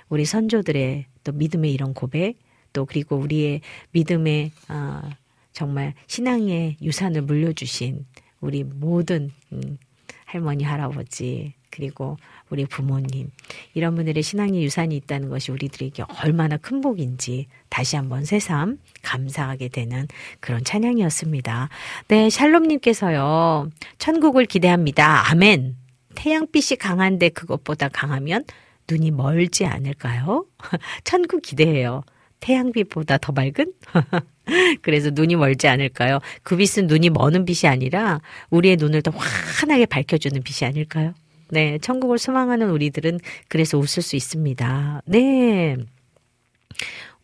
[0.08, 2.36] 우리 선조들의 또 믿음의 이런 고백
[2.72, 3.60] 또 그리고 우리의
[3.92, 5.10] 믿음의 아,
[5.52, 8.06] 정말 신앙의 유산을 물려주신
[8.40, 9.78] 우리 모든 음,
[10.24, 12.16] 할머니 할아버지 그리고
[12.52, 13.30] 우리 부모님
[13.72, 20.06] 이런 분들의 신앙의 유산이 있다는 것이 우리들에게 얼마나 큰 복인지 다시 한번 새삼 감사하게 되는
[20.38, 21.70] 그런 찬양이었습니다.
[22.08, 25.30] 네, 샬롬님께서요 천국을 기대합니다.
[25.30, 25.76] 아멘.
[26.14, 28.44] 태양빛이 강한데 그것보다 강하면
[28.90, 30.44] 눈이 멀지 않을까요?
[31.04, 32.02] 천국 기대해요.
[32.40, 33.72] 태양빛보다 더 밝은?
[34.82, 36.18] 그래서 눈이 멀지 않을까요?
[36.42, 38.20] 그 빛은 눈이 머는 빛이 아니라
[38.50, 41.14] 우리의 눈을 더 환하게 밝혀주는 빛이 아닐까요?
[41.52, 45.02] 네, 천국을 소망하는 우리들은 그래서 웃을 수 있습니다.
[45.04, 45.76] 네.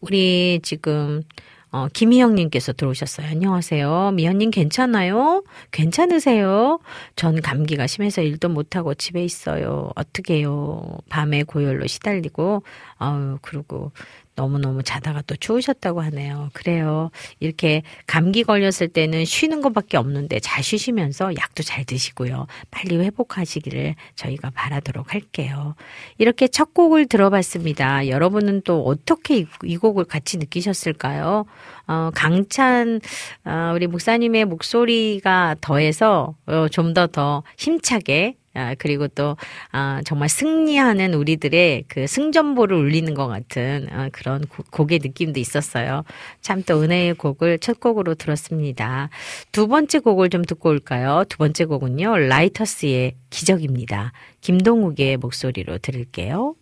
[0.00, 1.22] 우리 지금
[1.70, 3.26] 어, 김희영님께서 들어오셨어요.
[3.26, 4.12] 안녕하세요.
[4.16, 5.44] 미연님 괜찮아요?
[5.70, 6.78] 괜찮으세요?
[7.16, 9.92] 전 감기가 심해서 일도 못하고 집에 있어요.
[9.96, 10.98] 어떻게 해요?
[11.08, 12.64] 밤에 고열로 시달리고,
[12.98, 13.92] 아유, 그리고
[14.38, 16.50] 너무너무 자다가 또 추우셨다고 하네요.
[16.52, 17.10] 그래요.
[17.40, 22.46] 이렇게 감기 걸렸을 때는 쉬는 것밖에 없는데 잘 쉬시면서 약도 잘 드시고요.
[22.70, 25.74] 빨리 회복하시기를 저희가 바라도록 할게요.
[26.18, 28.06] 이렇게 첫 곡을 들어봤습니다.
[28.06, 31.44] 여러분은 또 어떻게 이, 이 곡을 같이 느끼셨을까요?
[31.88, 33.00] 어, 강찬,
[33.44, 39.36] 어, 우리 목사님의 목소리가 더해서 어, 좀더더 힘차게 아, 그리고 또,
[39.72, 46.04] 아, 정말 승리하는 우리들의 그 승전보를 울리는 것 같은 아, 그런 곡의 느낌도 있었어요.
[46.42, 49.08] 참 또 은혜의 곡을 첫 곡으로 들었습니다.
[49.52, 51.24] 두 번째 곡을 좀 듣고 올까요?
[51.28, 54.12] 두 번째 곡은요, 라이터스의 기적입니다.
[54.40, 56.54] 김동욱의 목소리로 들을게요.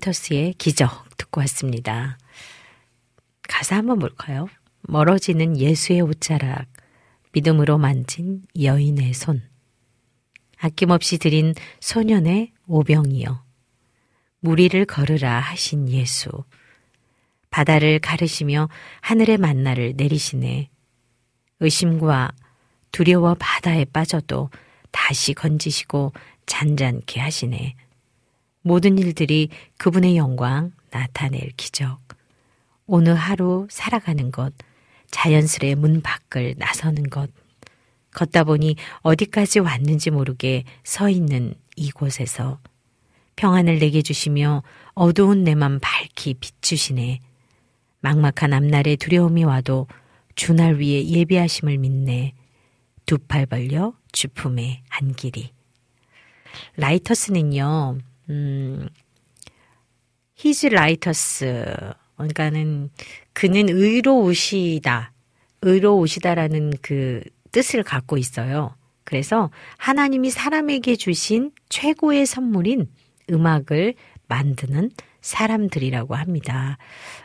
[0.06, 2.18] 네, 라이터스의 기적 듣고 왔습니다.
[3.48, 4.48] 가사 한번 볼까요?
[4.82, 6.68] 멀어지는 예수의 옷자락,
[7.34, 9.42] 믿음으로 만진 여인의 손,
[10.60, 13.44] 아낌없이 드린 소년의 오병이여,
[14.42, 16.30] 무리를 걸으라 하신 예수,
[17.50, 18.70] 바다를 가르시며
[19.02, 20.70] 하늘의 만나를 내리시네.
[21.62, 22.32] 의심과
[22.92, 24.50] 두려워 바다에 빠져도
[24.92, 26.14] 다시 건지시고
[26.46, 27.76] 잔잔케 하시네.
[28.68, 32.00] 모든 일들이 그분의 영광 나타낼 기적.
[32.88, 34.54] 오늘 하루 살아가는 것,
[35.12, 37.30] 자연스레 문 밖을 나서는 것,
[38.16, 42.60] 걷다 보니 어디까지 왔는지 모르게 서 있는 이곳에서
[43.36, 44.64] 평안을 내게 주시며
[44.96, 47.20] 어두운 내 맘 밝히 비추시네.
[48.00, 49.88] 막막한 앞날에 두려움이 와도
[50.36, 52.34] 주날 위에 예비하심을 믿네.
[53.06, 55.52] 두 팔 벌려 주품에 안길이.
[56.78, 58.00] 라이터스는요,
[58.30, 58.88] 음,
[60.36, 61.66] 히즈 라이터스.
[62.16, 62.90] 그러니까는
[63.34, 65.12] 그는 의로우시다.
[65.62, 67.22] 의로우시다라는 그
[67.52, 68.76] 뜻을 갖고 있어요.
[69.04, 72.88] 그래서 하나님이 사람에게 주신 최고의 선물인
[73.32, 73.96] 음악을
[74.28, 74.92] 만드는
[75.22, 76.78] 사람들이라고 합니다.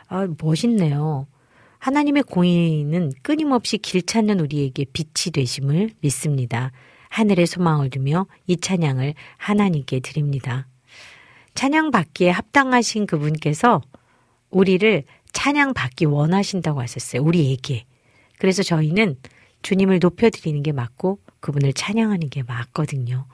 [0.07, 1.27] 아, 멋있네요.
[1.79, 6.71] 하나님의 공의는 끊임없이 길 찾는 우리에게 빛이 되심을 믿습니다.
[7.09, 10.67] 하늘의 소망을 두며 이 찬양을 하나님께 드립니다.
[11.53, 13.81] 찬양 받기에 합당하신 그분께서
[14.49, 15.03] 우리를
[15.33, 17.21] 찬양 받기 원하신다고 하셨어요.
[17.21, 17.85] 우리에게.
[18.37, 19.17] 그래서 저희는
[19.61, 23.25] 주님을 높여드리는 게 맞고 그분을 찬양하는 게 맞거든요.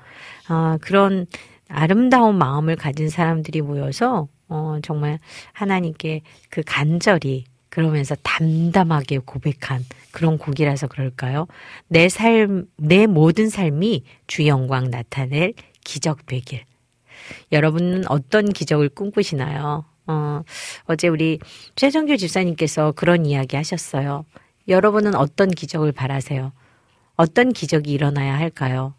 [0.47, 1.25] 아, 그런
[1.69, 5.19] 아름다운 마음을 가진 사람들이 모여서 어, 정말
[5.53, 11.47] 하나님께 그 간절히 그러면서 담담하게 고백한 그런 곡이라서 그럴까요?
[11.87, 15.53] 내 삶, 내 모든 삶이 주 영광 나타낼
[15.83, 16.63] 기적 되길.
[17.51, 19.85] 여러분은 어떤 기적을 꿈꾸시나요?
[20.07, 20.41] 어,
[20.85, 21.39] 어제 우리
[21.75, 24.25] 최정규 집사님께서 그런 이야기 하셨어요.
[24.67, 26.53] 여러분은 어떤 기적을 바라세요?
[27.15, 28.93] 어떤 기적이 일어나야 할까요?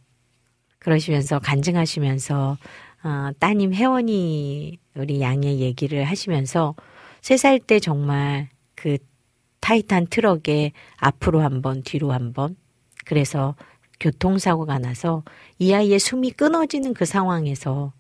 [0.79, 2.59] 그러시면서 간증하시면서
[3.05, 6.75] 어, 따님 혜원이 우리 양의 얘기를 하시면서
[7.21, 8.99] 세 살 때 정말 그
[9.61, 12.57] 타이탄 트럭에 앞으로 한 번, 뒤로 한 번.
[13.05, 13.55] 그래서
[14.01, 15.25] 교통사고가 나서
[15.59, 17.93] 이 아이의 숨이 끊어지는 그 상황에서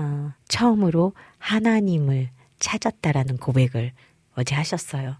[0.00, 3.92] 어, 처음으로 하나님을 찾았다라는 고백을
[4.34, 5.16] 어제 하셨어요.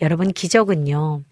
[0.00, 1.22] 여러분, 기적은요,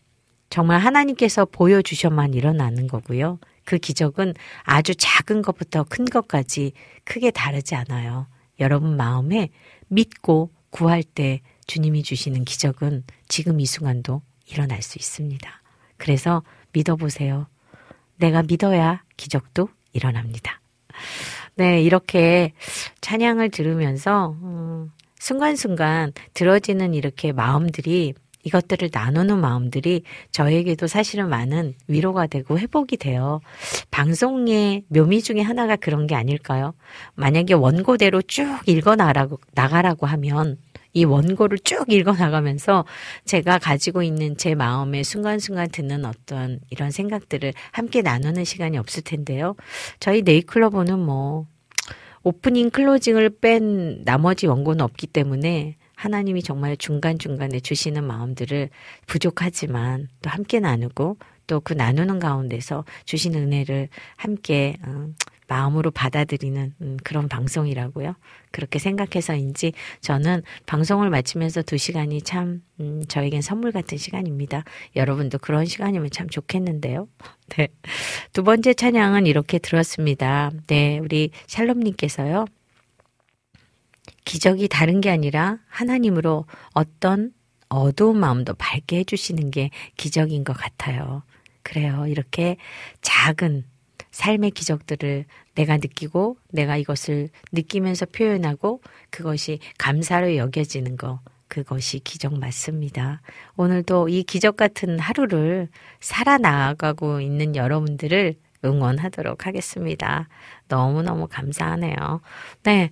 [0.50, 3.38] 정말 하나님께서 보여주셔만 일어나는 거고요.
[3.64, 4.34] 그 기적은
[4.64, 6.72] 아주 작은 것부터 큰 것까지
[7.04, 8.26] 크게 다르지 않아요.
[8.60, 9.48] 여러분 마음에
[9.88, 15.62] 믿고 구할 때 주님이 주시는 기적은 지금 이 순간도 일어날 수 있습니다.
[15.96, 16.42] 그래서
[16.72, 17.46] 믿어보세요.
[18.16, 20.60] 내가 믿어야 기적도 일어납니다.
[21.54, 22.52] 네, 이렇게
[23.00, 28.14] 찬양을 들으면서 음, 순간순간 들어지는 이렇게 마음들이
[28.44, 30.02] 이것들을 나누는 마음들이
[30.32, 33.40] 저에게도 사실은 많은 위로가 되고 회복이 돼요.
[33.90, 36.74] 방송의 묘미 중에 하나가 그런 게 아닐까요?
[37.14, 40.58] 만약에 원고대로 쭉 읽어 나가라고, 하면
[40.92, 42.84] 이 원고를 쭉 읽어 나가면서
[43.24, 49.54] 제가 가지고 있는 제 마음에 순간순간 드는 어떤 이런 생각들을 함께 나누는 시간이 없을 텐데요.
[50.00, 51.46] 저희 네이클로버는 뭐
[52.24, 58.70] 오프닝 클로징을 뺀 나머지 원고는 없기 때문에 하나님이 정말 중간중간에 주시는 마음들을
[59.06, 61.16] 부족하지만 또 함께 나누고
[61.46, 65.14] 또 그 나누는 가운데서 주신 은혜를 함께 음,
[65.52, 68.14] 마음으로 받아들이는 음, 그런 방송이라고요.
[68.52, 74.64] 그렇게 생각해서인지 저는 방송을 마치면서 두 시간이 참 음, 저에겐 선물 같은 시간입니다.
[74.96, 77.06] 여러분도 그런 시간이면 참 좋겠는데요.
[77.58, 77.68] 네.
[78.32, 80.50] 두 번째 찬양은 이렇게 들었습니다.
[80.68, 82.46] 네, 우리 샬롬님께서요.
[84.24, 87.32] 기적이 다른 게 아니라 하나님으로 어떤
[87.68, 89.68] 어두운 마음도 밝게 해주시는 게
[89.98, 91.24] 기적인 것 같아요.
[91.62, 92.06] 그래요.
[92.06, 92.56] 이렇게
[93.02, 93.64] 작은
[94.12, 95.24] 삶의 기적들을
[95.54, 98.80] 내가 느끼고 내가 이것을 느끼면서 표현하고
[99.10, 101.20] 그것이 감사로 여겨지는 거.
[101.48, 103.20] 그것이 기적 맞습니다.
[103.56, 105.68] 오늘도 이 기적 같은 하루를
[106.00, 110.28] 살아나가고 있는 여러분들을 응원하도록 하겠습니다.
[110.68, 112.22] 너무너무 감사하네요.
[112.62, 112.90] 네.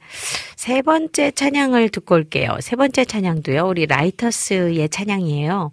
[0.57, 2.59] 세 번째 찬양을 듣고 올게요.
[2.61, 3.67] 세 번째 찬양도요.
[3.67, 5.73] 우리 라이터스의 찬양이에요.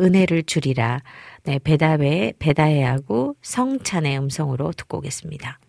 [0.00, 1.02] 은혜를 주리라.
[1.44, 1.58] 네.
[1.58, 5.60] 배다의, 배다해하고 성찬의 음성으로 듣고 오겠습니다.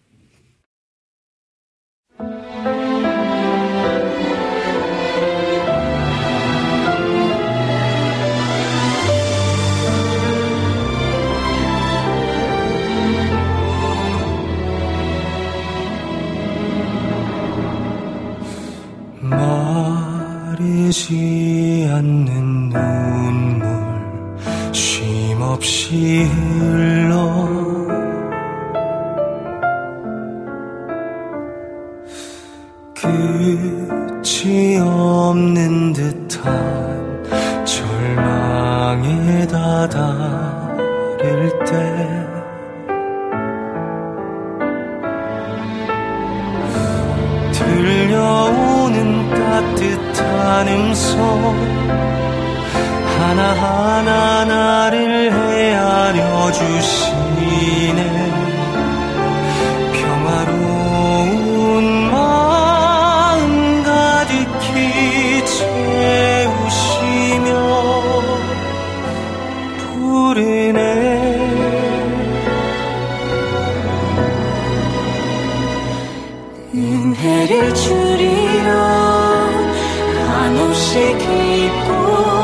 [20.46, 21.16] 마르지
[21.92, 23.45] 않는 쉼
[25.52, 27.16] 없이 흘러.
[32.96, 37.24] 끝이 없는 듯한
[37.64, 40.80] 절망에 다다를
[41.66, 41.72] 때.
[47.54, 51.06] 들려오는 따뜻한 음성
[53.20, 58.02] 하나하나 나를 헤아려 주시네
[59.94, 61.34] 평화로운
[62.12, 65.44] 마음 가득히
[66.26, 67.50] 채우시며
[69.80, 70.80] 부르네.
[76.74, 78.70] 은혜를 주리라
[80.28, 82.35] 한없이 깊고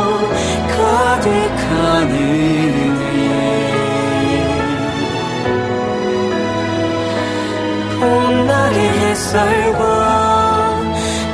[1.22, 3.32] 가득한 은혜
[8.00, 9.84] 봄날의 햇살과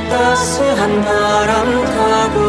[0.10, 2.47] 따스한 바람 타고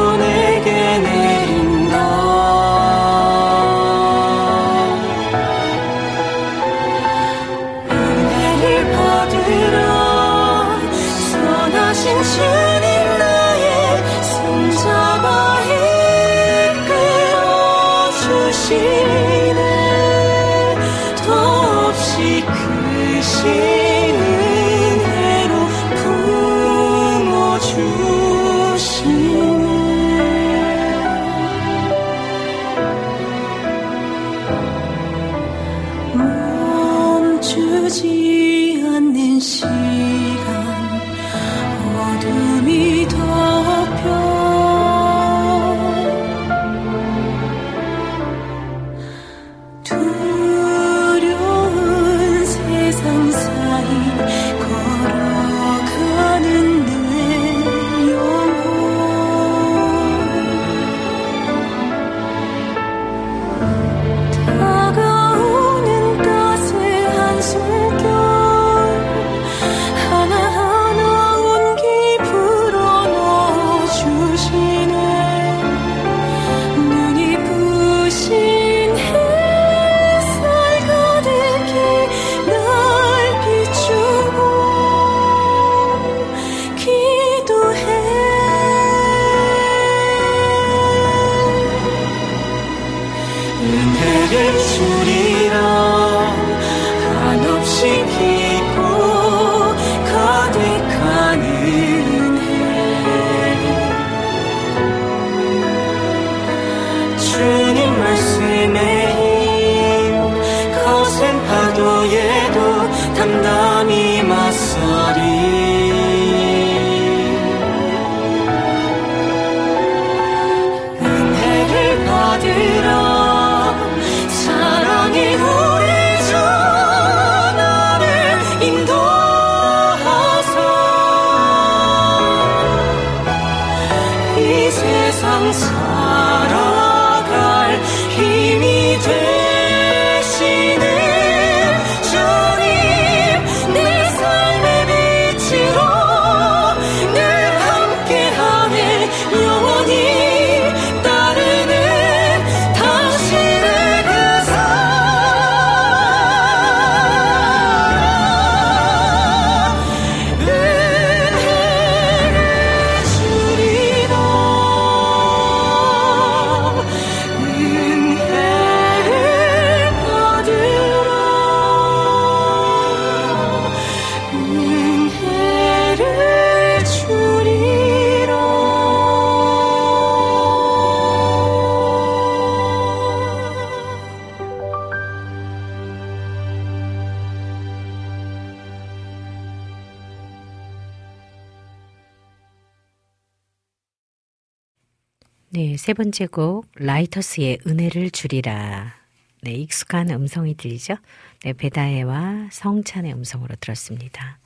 [195.99, 198.95] 번째 곡 라이터스의 은혜를 주리라.
[199.43, 200.95] 네, 익숙한 음성이 들리죠?
[201.43, 204.39] 네, 베다해와 성찬의 음성으로 들었습니다.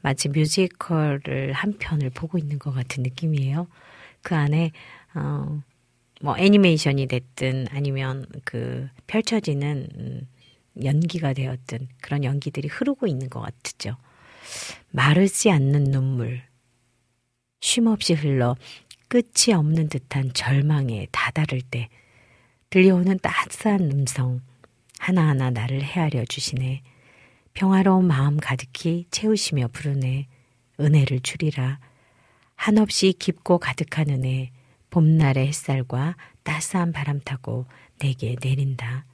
[0.00, 3.66] 마치 뮤지컬을 한 편을 보고 있는 것 같은 느낌이에요.
[4.22, 4.70] 그 안에
[5.14, 5.60] 어,
[6.22, 10.26] 뭐 애니메이션이 됐든 아니면 그 펼쳐지는 음,
[10.82, 13.98] 연기가 되었든 그런 연기들이 흐르고 있는 것 같죠.
[14.90, 16.40] 마르지 않는 눈물,
[17.60, 18.56] 쉼없이 흘러
[19.08, 21.88] 끝이 없는 듯한 절망에 다다를 때
[22.70, 24.42] 들려오는 따스한 음성
[24.98, 26.82] 하나하나 나를 헤아려 주시네.
[27.54, 30.26] 평화로운 마음 가득히 채우시며 부르네.
[30.78, 31.80] 은혜를 주리라.
[32.54, 34.50] 한없이 깊고 가득한 은혜,
[34.90, 37.66] 봄날의 햇살과 따스한 바람 타고
[37.98, 39.06] 내게 내린다.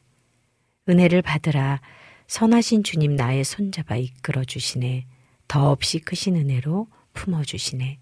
[0.89, 1.81] 은혜를 받으라.
[2.27, 5.07] 선하신 주님 나의 손잡아 이끌어 주시네.
[5.47, 7.99] 더없이 크신 은혜로 품어 주시네.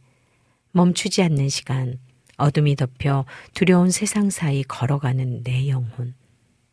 [0.73, 1.99] 멈추지 않는 시간,
[2.39, 3.24] 어둠이 덮여
[3.55, 6.15] 두려운 세상 사이 걸어가는 내 영혼.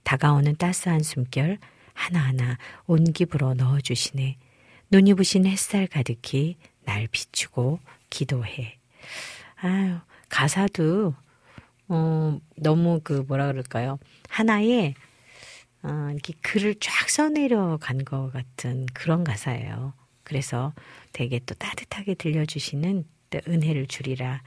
[0.03, 1.57] 다가오는 따스한 숨결
[1.93, 2.57] 하나하나
[2.87, 4.37] 온기 불어 넣어주시네.
[4.91, 6.55] 눈이 부신 햇살 가득히
[6.85, 8.79] 날 비추고 기도해.
[9.57, 9.97] 아유,
[10.29, 11.13] 가사도,
[11.89, 13.99] 어, 너무 그 뭐라 그럴까요?
[14.29, 14.95] 하나의,
[15.83, 19.93] 어, 이렇게 글을 쫙 써내려 간 것 같은 그런 가사예요.
[20.23, 20.73] 그래서
[21.11, 23.05] 되게 또 따뜻하게 들려주시는
[23.47, 24.41] 은혜를 주리라.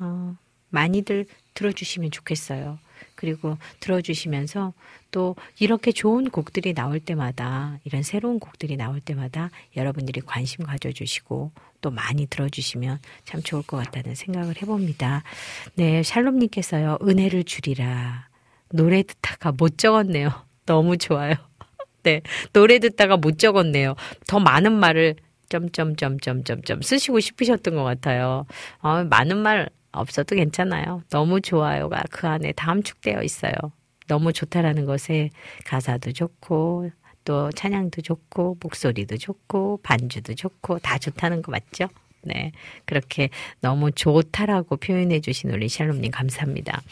[0.00, 0.36] 어,
[0.70, 2.78] 많이들 들어주시면 좋겠어요.
[3.14, 4.74] 그리고 들어주시면서
[5.10, 11.90] 또 이렇게 좋은 곡들이 나올 때마다 이런 새로운 곡들이 나올 때마다 여러분들이 관심 가져주시고 또
[11.90, 15.22] 많이 들어주시면 참 좋을 것 같다는 생각을 해봅니다.
[15.74, 18.28] 네, 샬롬님께서요, 은혜를 주리라.
[18.70, 20.30] 노래 듣다가 못 적었네요.
[20.66, 21.34] 너무 좋아요.
[22.02, 22.22] 네,
[22.52, 23.94] 노래 듣다가 못 적었네요.
[24.26, 25.16] 더 많은 말을
[25.48, 28.46] 점점점점점점 쓰시고 싶으셨던 것 같아요.
[28.80, 31.02] 어, 많은 말 없어도 괜찮아요.
[31.10, 33.52] 너무 좋아요가 그 안에 다 함축되어 있어요.
[34.06, 35.30] 너무 좋다라는 것에
[35.64, 36.90] 가사도 좋고
[37.24, 41.88] 또 찬양도 좋고 목소리도 좋고 반주도 좋고 다 좋다는 거 맞죠?
[42.22, 42.52] 네.
[42.84, 46.82] 그렇게 너무 좋다라고 표현해 주신 우리 샬롬 님 감사합니다.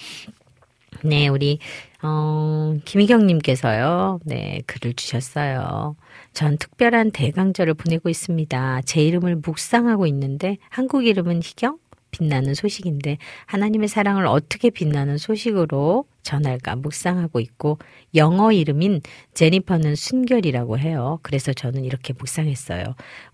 [1.03, 1.59] 네, 우리
[2.03, 5.97] 어, 김희경 님께서요, 네, 글을 주셨어요.
[6.35, 8.82] 전 특별한 대강절을 보내고 있습니다.
[8.85, 11.78] 제 이름을 묵상하고 있는데, 한국 이름은 희경?
[12.11, 17.78] 빛나는 소식인데, 하나님의 사랑을 어떻게 빛나는 소식으로 전할까 묵상하고 있고,
[18.15, 19.01] 영어 이름인
[19.35, 21.19] 제니퍼는 순결이라고 해요.
[21.23, 22.85] 그래서 저는 이렇게 묵상했어요.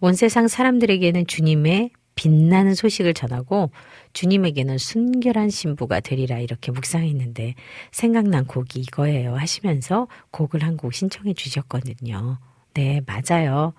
[0.01, 3.71] 온 세상 사람들에게는 주님의 빛나는 소식을 전하고
[4.13, 7.55] 주님에게는 순결한 신부가 되리라 이렇게 묵상했는데
[7.93, 12.39] 생각난 곡이 이거예요 하시면서 곡을 한 곡 신청해 주셨거든요.
[12.75, 13.75] 네, 맞아요.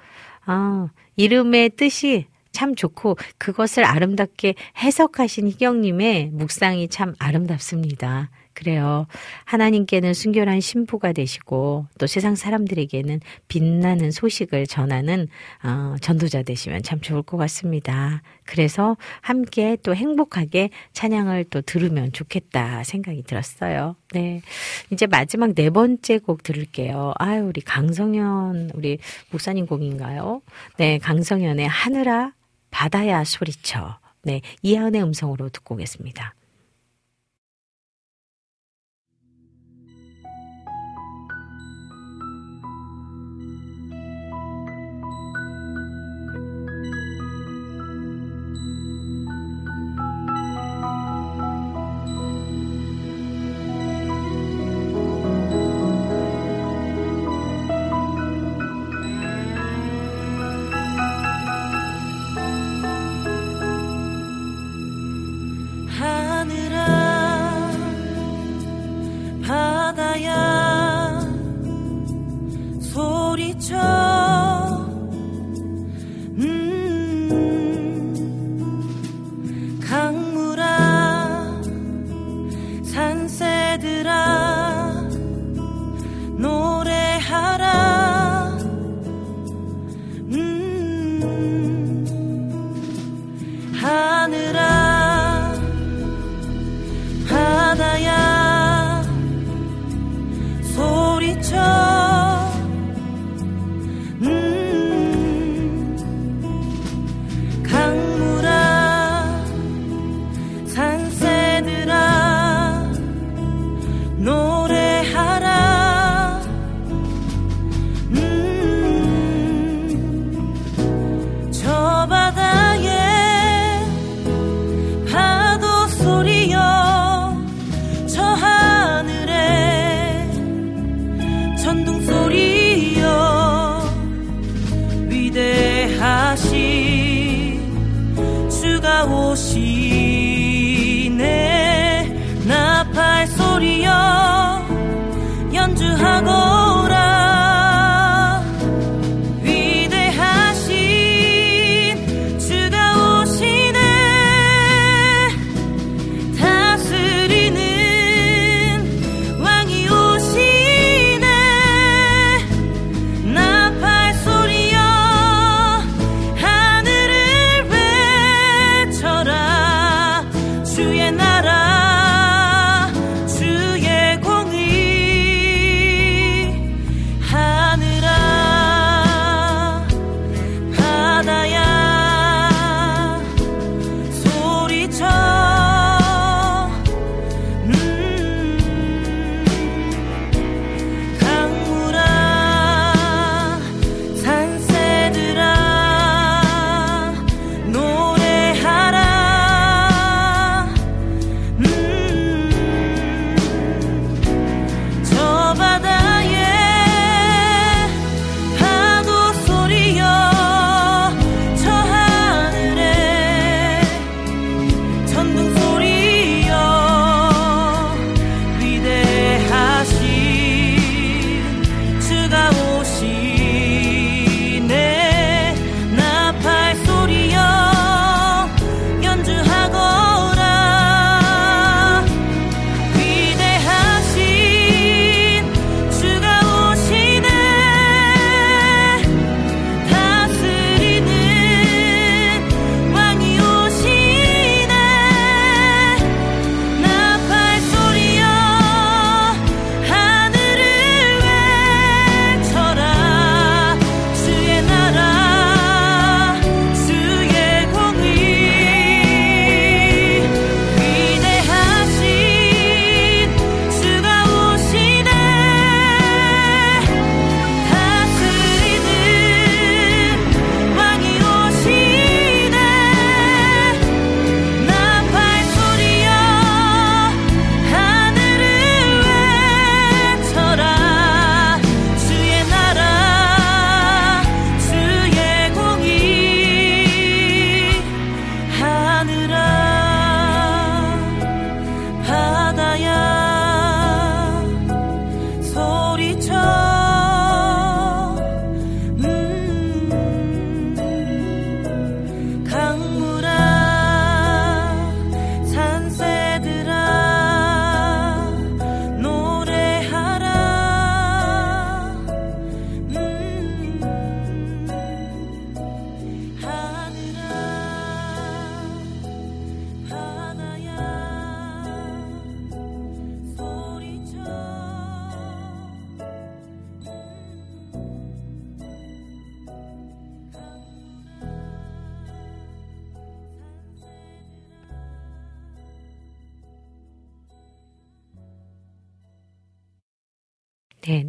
[0.45, 8.29] 아, 이름의 뜻이 참 좋고 그것을 아름답게 해석하신 희경님의 묵상이 참 아름답습니다.
[8.53, 9.07] 그래요.
[9.45, 15.27] 하나님께는 순결한 신부가 되시고 또 세상 사람들에게는 빛나는 소식을 전하는
[15.63, 18.21] 어, 전도자 되시면 참 좋을 것 같습니다.
[18.43, 23.95] 그래서 함께 또 행복하게 찬양을 또 들으면 좋겠다 생각이 들었어요.
[24.13, 24.41] 네.
[24.91, 27.13] 이제 마지막 네 번째 곡 들을게요.
[27.17, 28.99] 아유, 우리 강성현, 우리
[29.31, 30.41] 목사님 곡인가요?
[30.77, 32.33] 네, 강성현의 하늘아,
[32.71, 33.99] 바다야 소리쳐.
[34.23, 36.35] 네, 이하은의 음성으로 듣고 오겠습니다.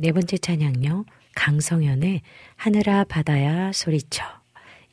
[0.03, 1.05] 네, 네 번째 찬양요.
[1.37, 2.23] 강성현의
[2.57, 4.25] 하늘아 바다야 소리쳐.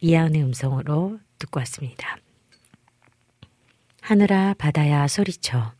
[0.01, 2.17] 이하은의 음성으로 듣고 왔습니다.
[4.01, 5.73] 하늘아 바다야 소리쳐.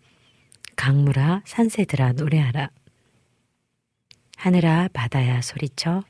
[0.76, 2.72] 강물아 산새들아 노래하라.
[4.38, 6.02] 하늘아 바다야 소리쳐.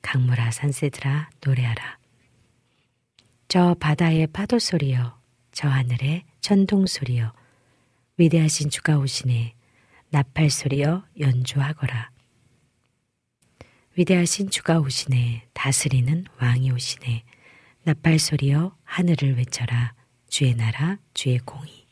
[0.00, 1.98] 강물아 산새들아 노래하라.
[3.48, 5.20] 저 바다의 파도 소리여
[5.52, 7.34] 저 하늘의 천둥 소리여
[8.16, 9.54] 위대하신 주가 오시네
[10.08, 12.15] 나팔 소리여 연주하거라
[13.96, 17.24] 위대하신 주가 오시네 다스리는 왕이 오시네
[17.84, 19.94] 나팔 소리여 하늘을 외쳐라
[20.28, 21.86] 주의 나라 주의 공의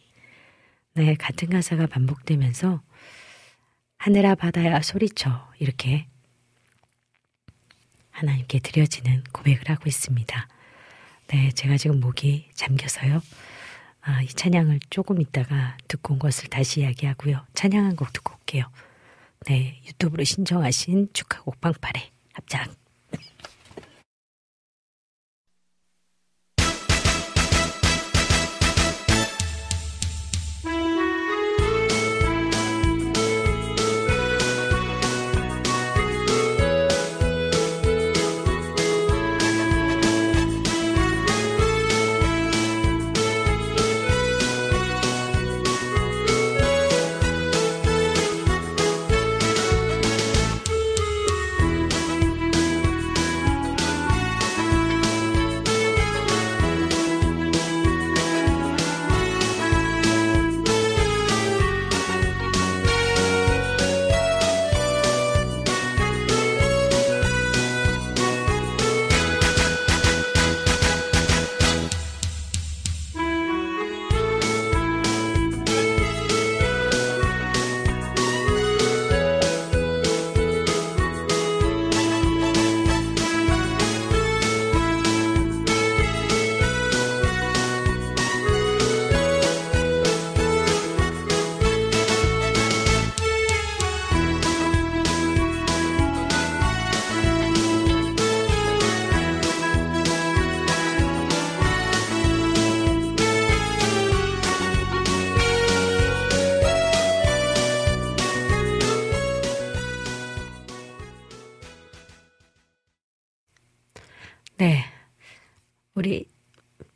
[0.94, 2.82] 네 같은 가사가 반복되면서
[3.97, 6.06] 하늘아 바다야 소리쳐 이렇게
[8.10, 10.48] 하나님께 드려지는 고백을 하고 있습니다.
[11.28, 13.20] 네, 제가 지금 목이 잠겨서요.
[14.02, 17.44] 아, 이 찬양을 조금 있다가 듣고 온 것을 다시 이야기하고요.
[17.55, 18.70] 찬양 한 곡 듣고 올게요.
[19.47, 22.84] 네, 유튜브로 신청하신 축하곡 빵파레 합작.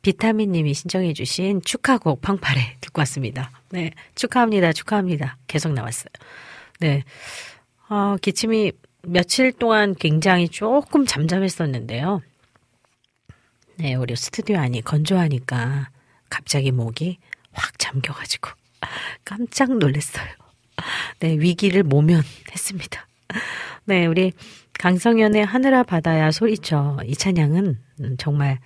[0.09, 3.51] 비타민님이 신청해주신 축하곡 팡파레 듣고 왔습니다.
[3.69, 3.91] 네.
[4.15, 4.73] 축하합니다.
[4.73, 5.37] 축하합니다.
[5.45, 6.09] 계속 나왔어요.
[6.79, 7.03] 네.
[7.89, 8.71] 어, 기침이
[9.03, 12.21] 며칠 동안 굉장히 조금 잠잠했었는데요.
[13.75, 13.93] 네.
[13.93, 15.91] 우리 스튜디오 안이 건조하니까
[16.27, 17.19] 갑자기 목이
[17.51, 18.49] 확 잠겨가지고
[19.23, 20.27] 깜짝 놀랐어요.
[21.19, 21.37] 네.
[21.37, 23.07] 위기를 모면했습니다.
[23.85, 24.07] 네.
[24.07, 24.31] 우리
[24.79, 27.77] 강성현의 하늘아 바다야 소리쳐 이 찬양은
[28.17, 28.57] 정말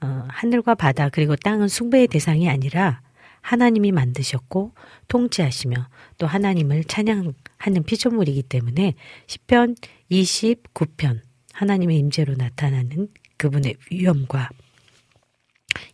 [0.00, 3.00] 어, 하늘과 바다 그리고 땅은 숭배의 대상이 아니라
[3.40, 4.72] 하나님이 만드셨고
[5.08, 5.88] 통치하시며
[6.18, 8.94] 또 하나님을 찬양하는 피조물이기 때문에
[9.26, 9.76] 시편
[10.10, 11.20] 29편
[11.52, 14.50] 하나님의 임재로 나타나는 그분의 위엄과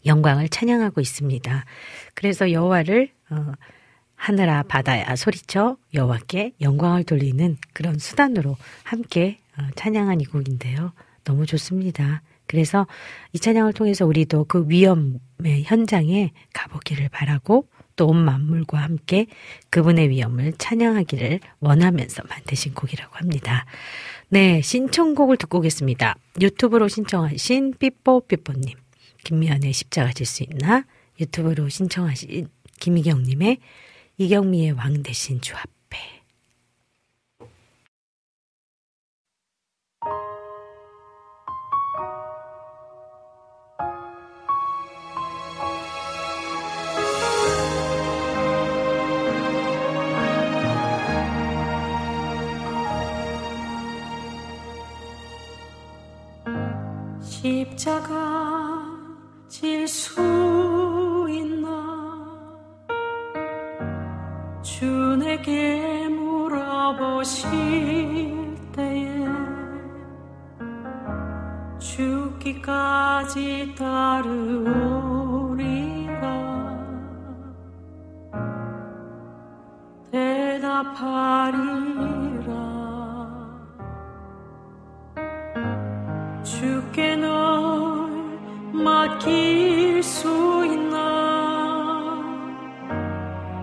[0.06, 1.64] 영광을 찬양하고 있습니다.
[2.14, 3.52] 그래서 여호와를 어,
[4.16, 10.92] 하늘아 바다야 소리쳐 여호와께 영광을 돌리는 그런 수단으로 함께 어, 찬양한 이 곡인데요.
[11.24, 12.22] 너무 좋습니다.
[12.46, 12.86] 그래서
[13.32, 19.26] 이 찬양을 통해서 우리도 그 위험의 현장에 가보기를 바라고 또 온 만물과 함께
[19.70, 23.66] 그분의 위험을 찬양하기를 원하면서 만드신 곡이라고 합니다.
[24.28, 26.16] 네, 신청곡을 듣고 오겠습니다.
[26.40, 28.76] 유튜브로 신청하신 삐뽀삐뽀님,
[29.24, 30.84] 김미연의 십자가 질 수 있나?
[31.20, 32.48] 유튜브로 신청하신
[32.80, 33.58] 김희경님의
[34.18, 35.73] 이경미의 왕 대신 주 앞.
[57.44, 58.80] 십자가
[59.48, 61.68] 질 수 있나?
[64.62, 64.86] 주
[65.18, 67.50] 내게 물어보실
[68.72, 69.26] 때에
[71.78, 75.04] 죽기까지 따르오리라.
[80.10, 81.58] 대답하리
[86.94, 88.08] 주께 널
[88.72, 92.22] 맡길 수 있나?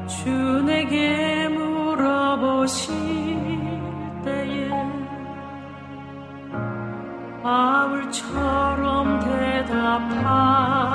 [0.05, 0.29] 주
[0.63, 2.93] 내게 물어보실
[4.25, 4.69] 때에
[7.41, 10.90] 아울처럼 대답하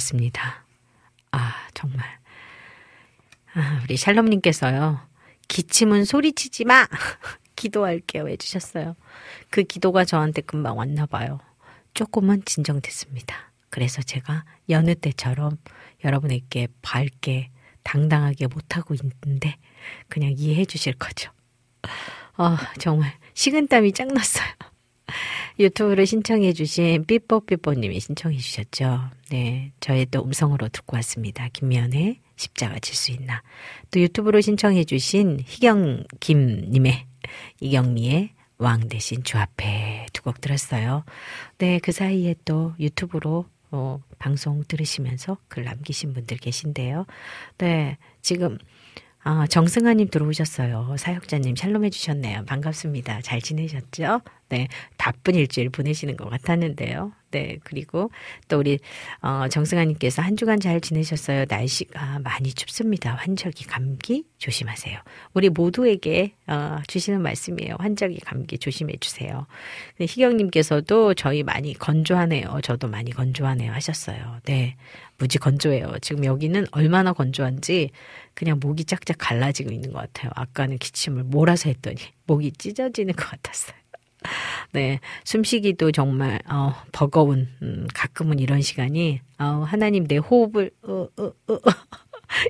[0.00, 0.64] 왔습니다.
[1.32, 2.04] 아, 정말.
[3.54, 5.00] 아, 우리 샬롬님께서요.
[5.48, 6.86] 기침은 소리치지 마!
[7.56, 8.28] 기도할게요.
[8.28, 8.96] 해주셨어요.
[9.50, 11.40] 그 기도가 저한테 금방 왔나 봐요.
[11.92, 13.52] 조금은 진정됐습니다.
[13.68, 15.58] 그래서 제가 여느 때처럼
[16.04, 17.50] 여러분에게 밝게,
[17.82, 19.56] 당당하게 못하고 있는데,
[20.08, 21.30] 그냥 이해해 주실 거죠.
[22.36, 24.48] 아, 정말 식은땀이 짱 났어요.
[25.60, 29.10] 유튜브를 신청해 주신 삐뽀삐뽀님이 신청해 주셨죠.
[29.30, 29.72] 네.
[29.80, 31.48] 저의 또 음성으로 듣고 왔습니다.
[31.52, 33.42] 김면의 십자가 질 수 있나.
[33.90, 37.04] 또 유튜브로 신청해 주신 희경김님의
[37.60, 41.04] 이경미의 왕 대신 주 앞에 두 곡 들었어요.
[41.58, 41.78] 네.
[41.78, 47.06] 그 사이에 또 유튜브로 어, 방송 들으시면서 글 남기신 분들 계신데요.
[47.58, 47.98] 네.
[48.22, 48.58] 지금
[49.22, 50.96] 아, 정승아님 들어오셨어요.
[50.98, 52.44] 사역자님 샬롬 해주셨네요.
[52.46, 53.20] 반갑습니다.
[53.20, 54.22] 잘 지내셨죠?
[54.48, 54.66] 네.
[54.96, 57.12] 바쁜 일주일 보내시는 것 같았는데요.
[57.30, 57.58] 네.
[57.62, 58.10] 그리고
[58.48, 58.78] 또 우리,
[59.20, 61.44] 어, 정승아님께서 한 주간 잘 지내셨어요.
[61.48, 63.14] 날씨가 많이 춥습니다.
[63.14, 64.98] 환절기 감기 조심하세요.
[65.34, 67.76] 우리 모두에게, 어, 주시는 말씀이에요.
[67.78, 69.46] 환절기 감기 조심해 주세요.
[70.00, 72.60] 희경님께서도 저희 많이 건조하네요.
[72.62, 73.70] 저도 많이 건조하네요.
[73.72, 74.38] 하셨어요.
[74.44, 74.76] 네.
[75.20, 75.92] 무지 건조해요.
[76.00, 77.90] 지금 여기는 얼마나 건조한지
[78.34, 80.32] 그냥 목이 짝짝 갈라지고 있는 것 같아요.
[80.34, 83.76] 아까는 기침을 몰아서 했더니 목이 찢어지는 것 같았어요.
[84.72, 91.24] 네, 숨쉬기도 정말 어, 버거운 음, 가끔은 이런 시간이 어, 하나님 내 호흡을 어, 어,
[91.48, 91.58] 어,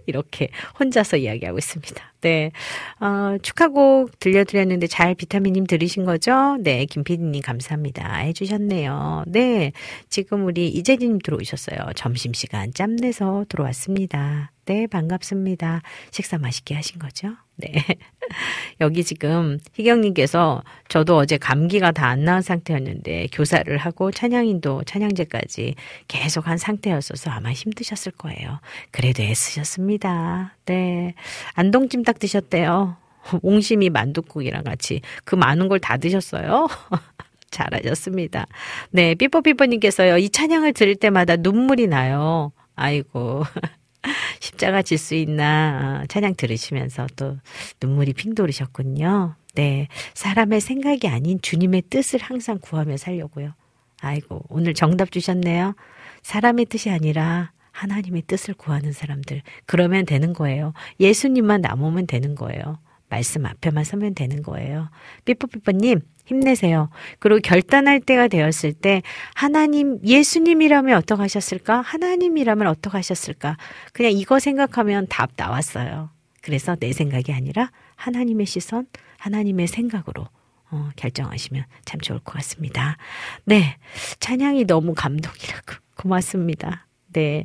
[0.06, 0.48] 이렇게
[0.78, 2.09] 혼자서 이야기하고 있습니다.
[2.20, 2.52] 네.
[3.00, 6.56] 어, 축하곡 들려드렸는데 잘 비타민님 들으신 거죠?
[6.60, 6.84] 네.
[6.84, 8.16] 김PD님 감사합니다.
[8.18, 9.24] 해주셨네요.
[9.26, 9.72] 네.
[10.08, 11.78] 지금 우리 이재진님 들어오셨어요.
[11.96, 14.50] 점심시간 짬내서 들어왔습니다.
[14.66, 14.86] 네.
[14.86, 15.82] 반갑습니다.
[16.10, 17.28] 식사 맛있게 하신 거죠?
[17.56, 17.72] 네.
[18.80, 25.76] 여기 지금 희경님께서 저도 어제 감기가 다 안 나은 상태였는데 교사를 하고 찬양인도 찬양제까지
[26.08, 28.58] 계속 한 상태였어서 아마 힘드셨을 거예요.
[28.90, 30.56] 그래도 애쓰셨습니다.
[30.66, 31.14] 네.
[31.54, 32.96] 안동찜닭 드셨대요.
[33.42, 36.66] 옹심이 만둣국이랑 같이 그 많은 걸 다 드셨어요?
[37.50, 38.46] 잘하셨습니다.
[38.90, 42.52] 네, 삐뽀삐뽀님께서요, 이 찬양을 들을 때마다 눈물이 나요.
[42.76, 43.44] 아이고.
[44.40, 47.36] 십자가 질 수 있나 어, 찬양 들으시면서 또
[47.82, 49.34] 눈물이 핑 돌으셨군요.
[49.54, 49.88] 네.
[50.14, 53.52] 사람의 생각이 아닌 주님의 뜻을 항상 구하며 살려고요.
[54.00, 55.74] 아이고, 오늘 정답 주셨네요.
[56.22, 59.40] 사람의 뜻이 아니라 하나님의 뜻을 구하는 사람들.
[59.64, 60.74] 그러면 되는 거예요.
[60.98, 62.78] 예수님만 남으면 되는 거예요.
[63.08, 64.90] 말씀 앞에만 서면 되는 거예요.
[65.24, 66.90] 삐뽀삐뽀님, 힘내세요.
[67.18, 69.02] 그리고 결단할 때가 되었을 때,
[69.34, 71.80] 하나님, 예수님이라면 어떡 하셨을까?
[71.80, 73.56] 하나님이라면 어떡 하셨을까?
[73.94, 76.10] 그냥 이거 생각하면 답 나왔어요.
[76.42, 78.86] 그래서 내 생각이 아니라 하나님의 시선,
[79.18, 80.28] 하나님의 생각으로
[80.70, 82.96] 어, 결정하시면 참 좋을 것 같습니다.
[83.44, 83.76] 네.
[84.20, 85.74] 찬양이 너무 감동이라고.
[85.96, 86.86] 고맙습니다.
[87.12, 87.44] 네.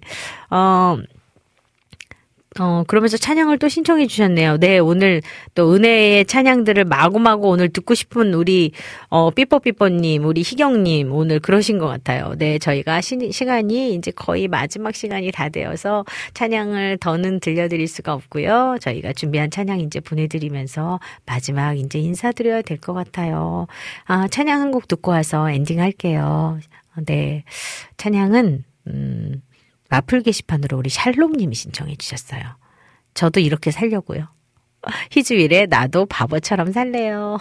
[0.50, 0.98] 어,
[2.58, 4.56] 어, 그러면서 찬양을 또 신청해 주셨네요.
[4.60, 5.22] 네, 오늘
[5.56, 8.72] 또 은혜의 찬양들을 마구마구 오늘 듣고 싶은 우리,
[9.10, 12.34] 어, 삐뽀삐뽀님, 우리 희경님, 오늘 그러신 것 같아요.
[12.38, 18.78] 네, 저희가 시, 시간이 이제 거의 마지막 시간이 다 되어서 찬양을 더는 들려드릴 수가 없고요.
[18.80, 23.68] 저희가 준비한 찬양 이제 보내드리면서 마지막 이제 인사드려야 될 것 같아요.
[24.06, 26.58] 아, 찬양 한 곡 듣고 와서 엔딩 할게요.
[27.06, 27.44] 네.
[27.98, 29.42] 찬양은, 음,
[29.90, 32.42] 마플 게시판으로 우리 샬롬님이 신청해 주셨어요.
[33.14, 34.28] 저도 이렇게 살려고요.
[35.12, 37.38] 희주일에 나도 바보처럼 살래요.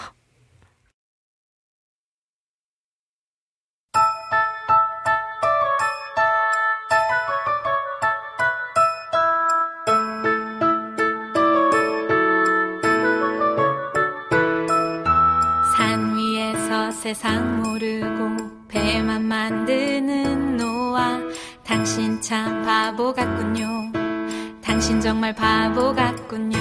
[15.77, 20.53] 산 위에서 세상 모르고 배만 만드는
[21.65, 23.91] 당신 참 바보 같군요.
[24.62, 26.59] 당신 정말 바보 같군요.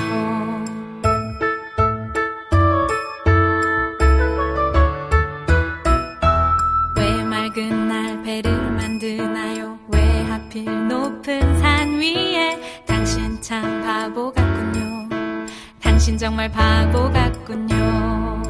[6.98, 9.78] 왜 맑은 날 배를 만드나요?
[9.90, 12.84] 왜 하필 높은 산 위에?
[12.86, 15.10] 당신 참 바보 같군요.
[15.82, 18.43] 당신 정말 바보 같군요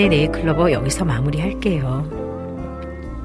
[0.00, 2.08] 김현의 네일클로버 여기서 마무리할게요.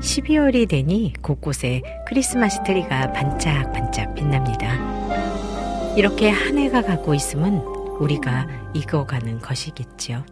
[0.02, 5.96] 12월이 되니 곳곳에 크리스마스 트리가 반짝반짝 빛납니다.
[5.96, 7.60] 이렇게 한 해가 가고 있으면
[8.00, 10.26] 우리가 익어가는 것이겠지요.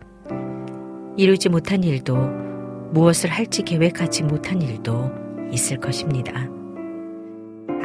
[1.15, 2.17] 이루지 못한 일도
[2.91, 5.11] 무엇을 할지 계획하지 못한 일도
[5.49, 6.33] 있을 것입니다.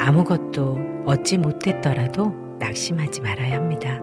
[0.01, 4.01] 아무것도 얻지 못했더라도 낙심하지 말아야 합니다.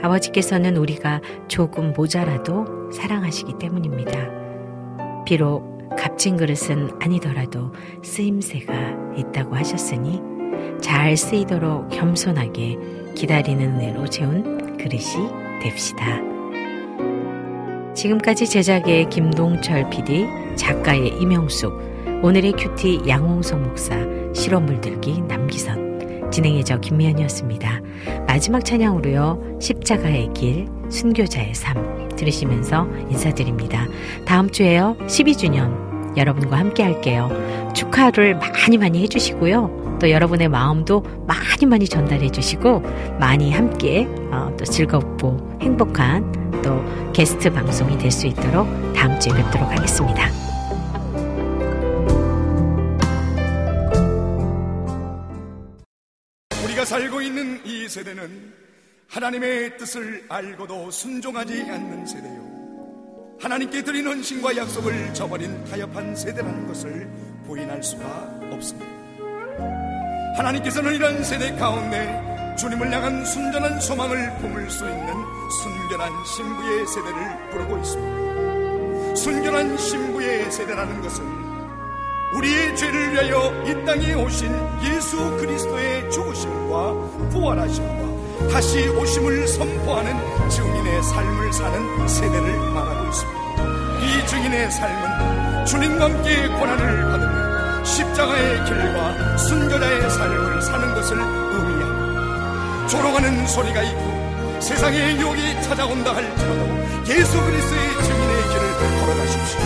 [0.00, 5.24] 아버지께서는 우리가 조금 모자라도 사랑하시기 때문입니다.
[5.24, 10.20] 비록 값진 그릇은 아니더라도 쓰임새가 있다고 하셨으니
[10.80, 12.78] 잘 쓰이도록 겸손하게
[13.14, 15.28] 기다리는 은혜로 채운 그릇이
[15.62, 16.20] 됩시다.
[17.94, 21.72] 지금까지 제작의 김동철 PD, 작가의 이명숙,
[22.22, 23.96] 오늘의 큐티 양홍석 목사,
[24.32, 27.80] 실험 물 들기 남기선, 진행의 저 김미연이었습니다.
[28.26, 33.86] 마지막 찬양으로요, 십자가의 길, 순교자의 삶 들으시면서 인사드립니다.
[34.26, 37.30] 다음 주에요, 12주년 여러분과 함께 할게요.
[37.74, 39.98] 축하를 많이 많이 해주시고요.
[40.00, 42.80] 또 여러분의 마음도 많이 많이 전달해 주시고
[43.18, 49.70] 많이 함께 어, 또 즐겁고 행복한 또 게스트 방송이 될 수 있도록 다음 주에 뵙도록
[49.70, 50.28] 하겠습니다.
[56.64, 58.67] 우리가 살고 있는 이 세대는
[59.08, 62.46] 하나님의 뜻을 알고도 순종하지 않는 세대요.
[63.40, 67.08] 하나님께 드리는 신과 약속을 저버린 타협한 세대라는 것을
[67.46, 68.04] 부인할 수가
[68.52, 68.86] 없습니다.
[70.36, 75.06] 하나님께서는 이런 세대 가운데 주님을 향한 순전한 소망을 품을 수 있는
[75.62, 79.14] 순결한 신부의 세대를 부르고 있습니다.
[79.16, 81.24] 순결한 신부의 세대라는 것은
[82.34, 84.52] 우리의 죄를 위하여 이 땅에 오신
[84.84, 88.07] 예수 그리스도의 죽으심과 부활하심과
[88.46, 93.38] 다시 오심을 선포하는 증인의 삶을 사는 세대를 말하고 있습니다.
[94.00, 102.86] 이 증인의 삶은 주님과 함께 고난을 받으며 십자가의 길과 순교자의 삶을 사는 것을 의미합니다.
[102.88, 106.78] 조롱하는 소리가 있고 세상의 유혹이 찾아온다 할지라도
[107.08, 109.60] 예수 그리스도의 증인의 길을 걸어가십시오.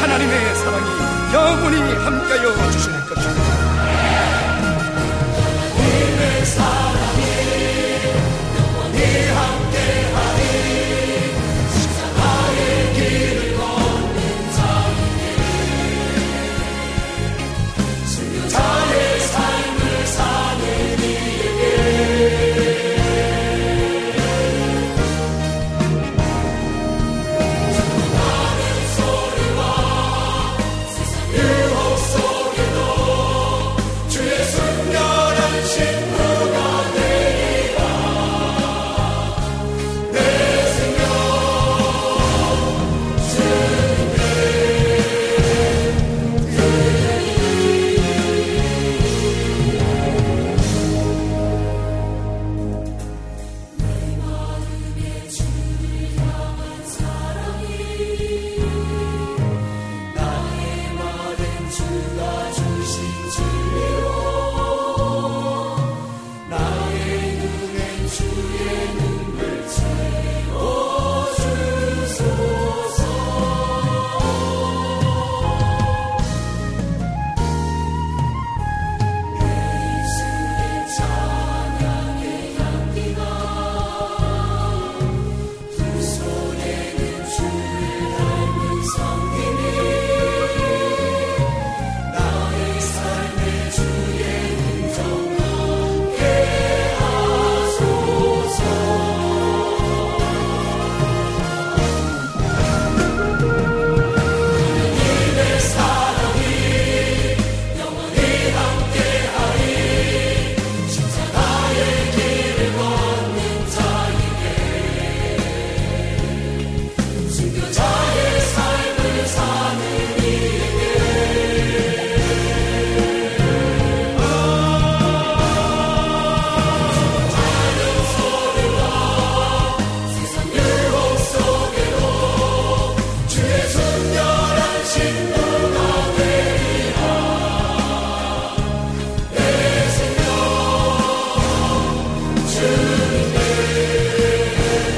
[0.00, 3.77] 하나님의 사랑이 영원히 함께하여 주실 것입니다.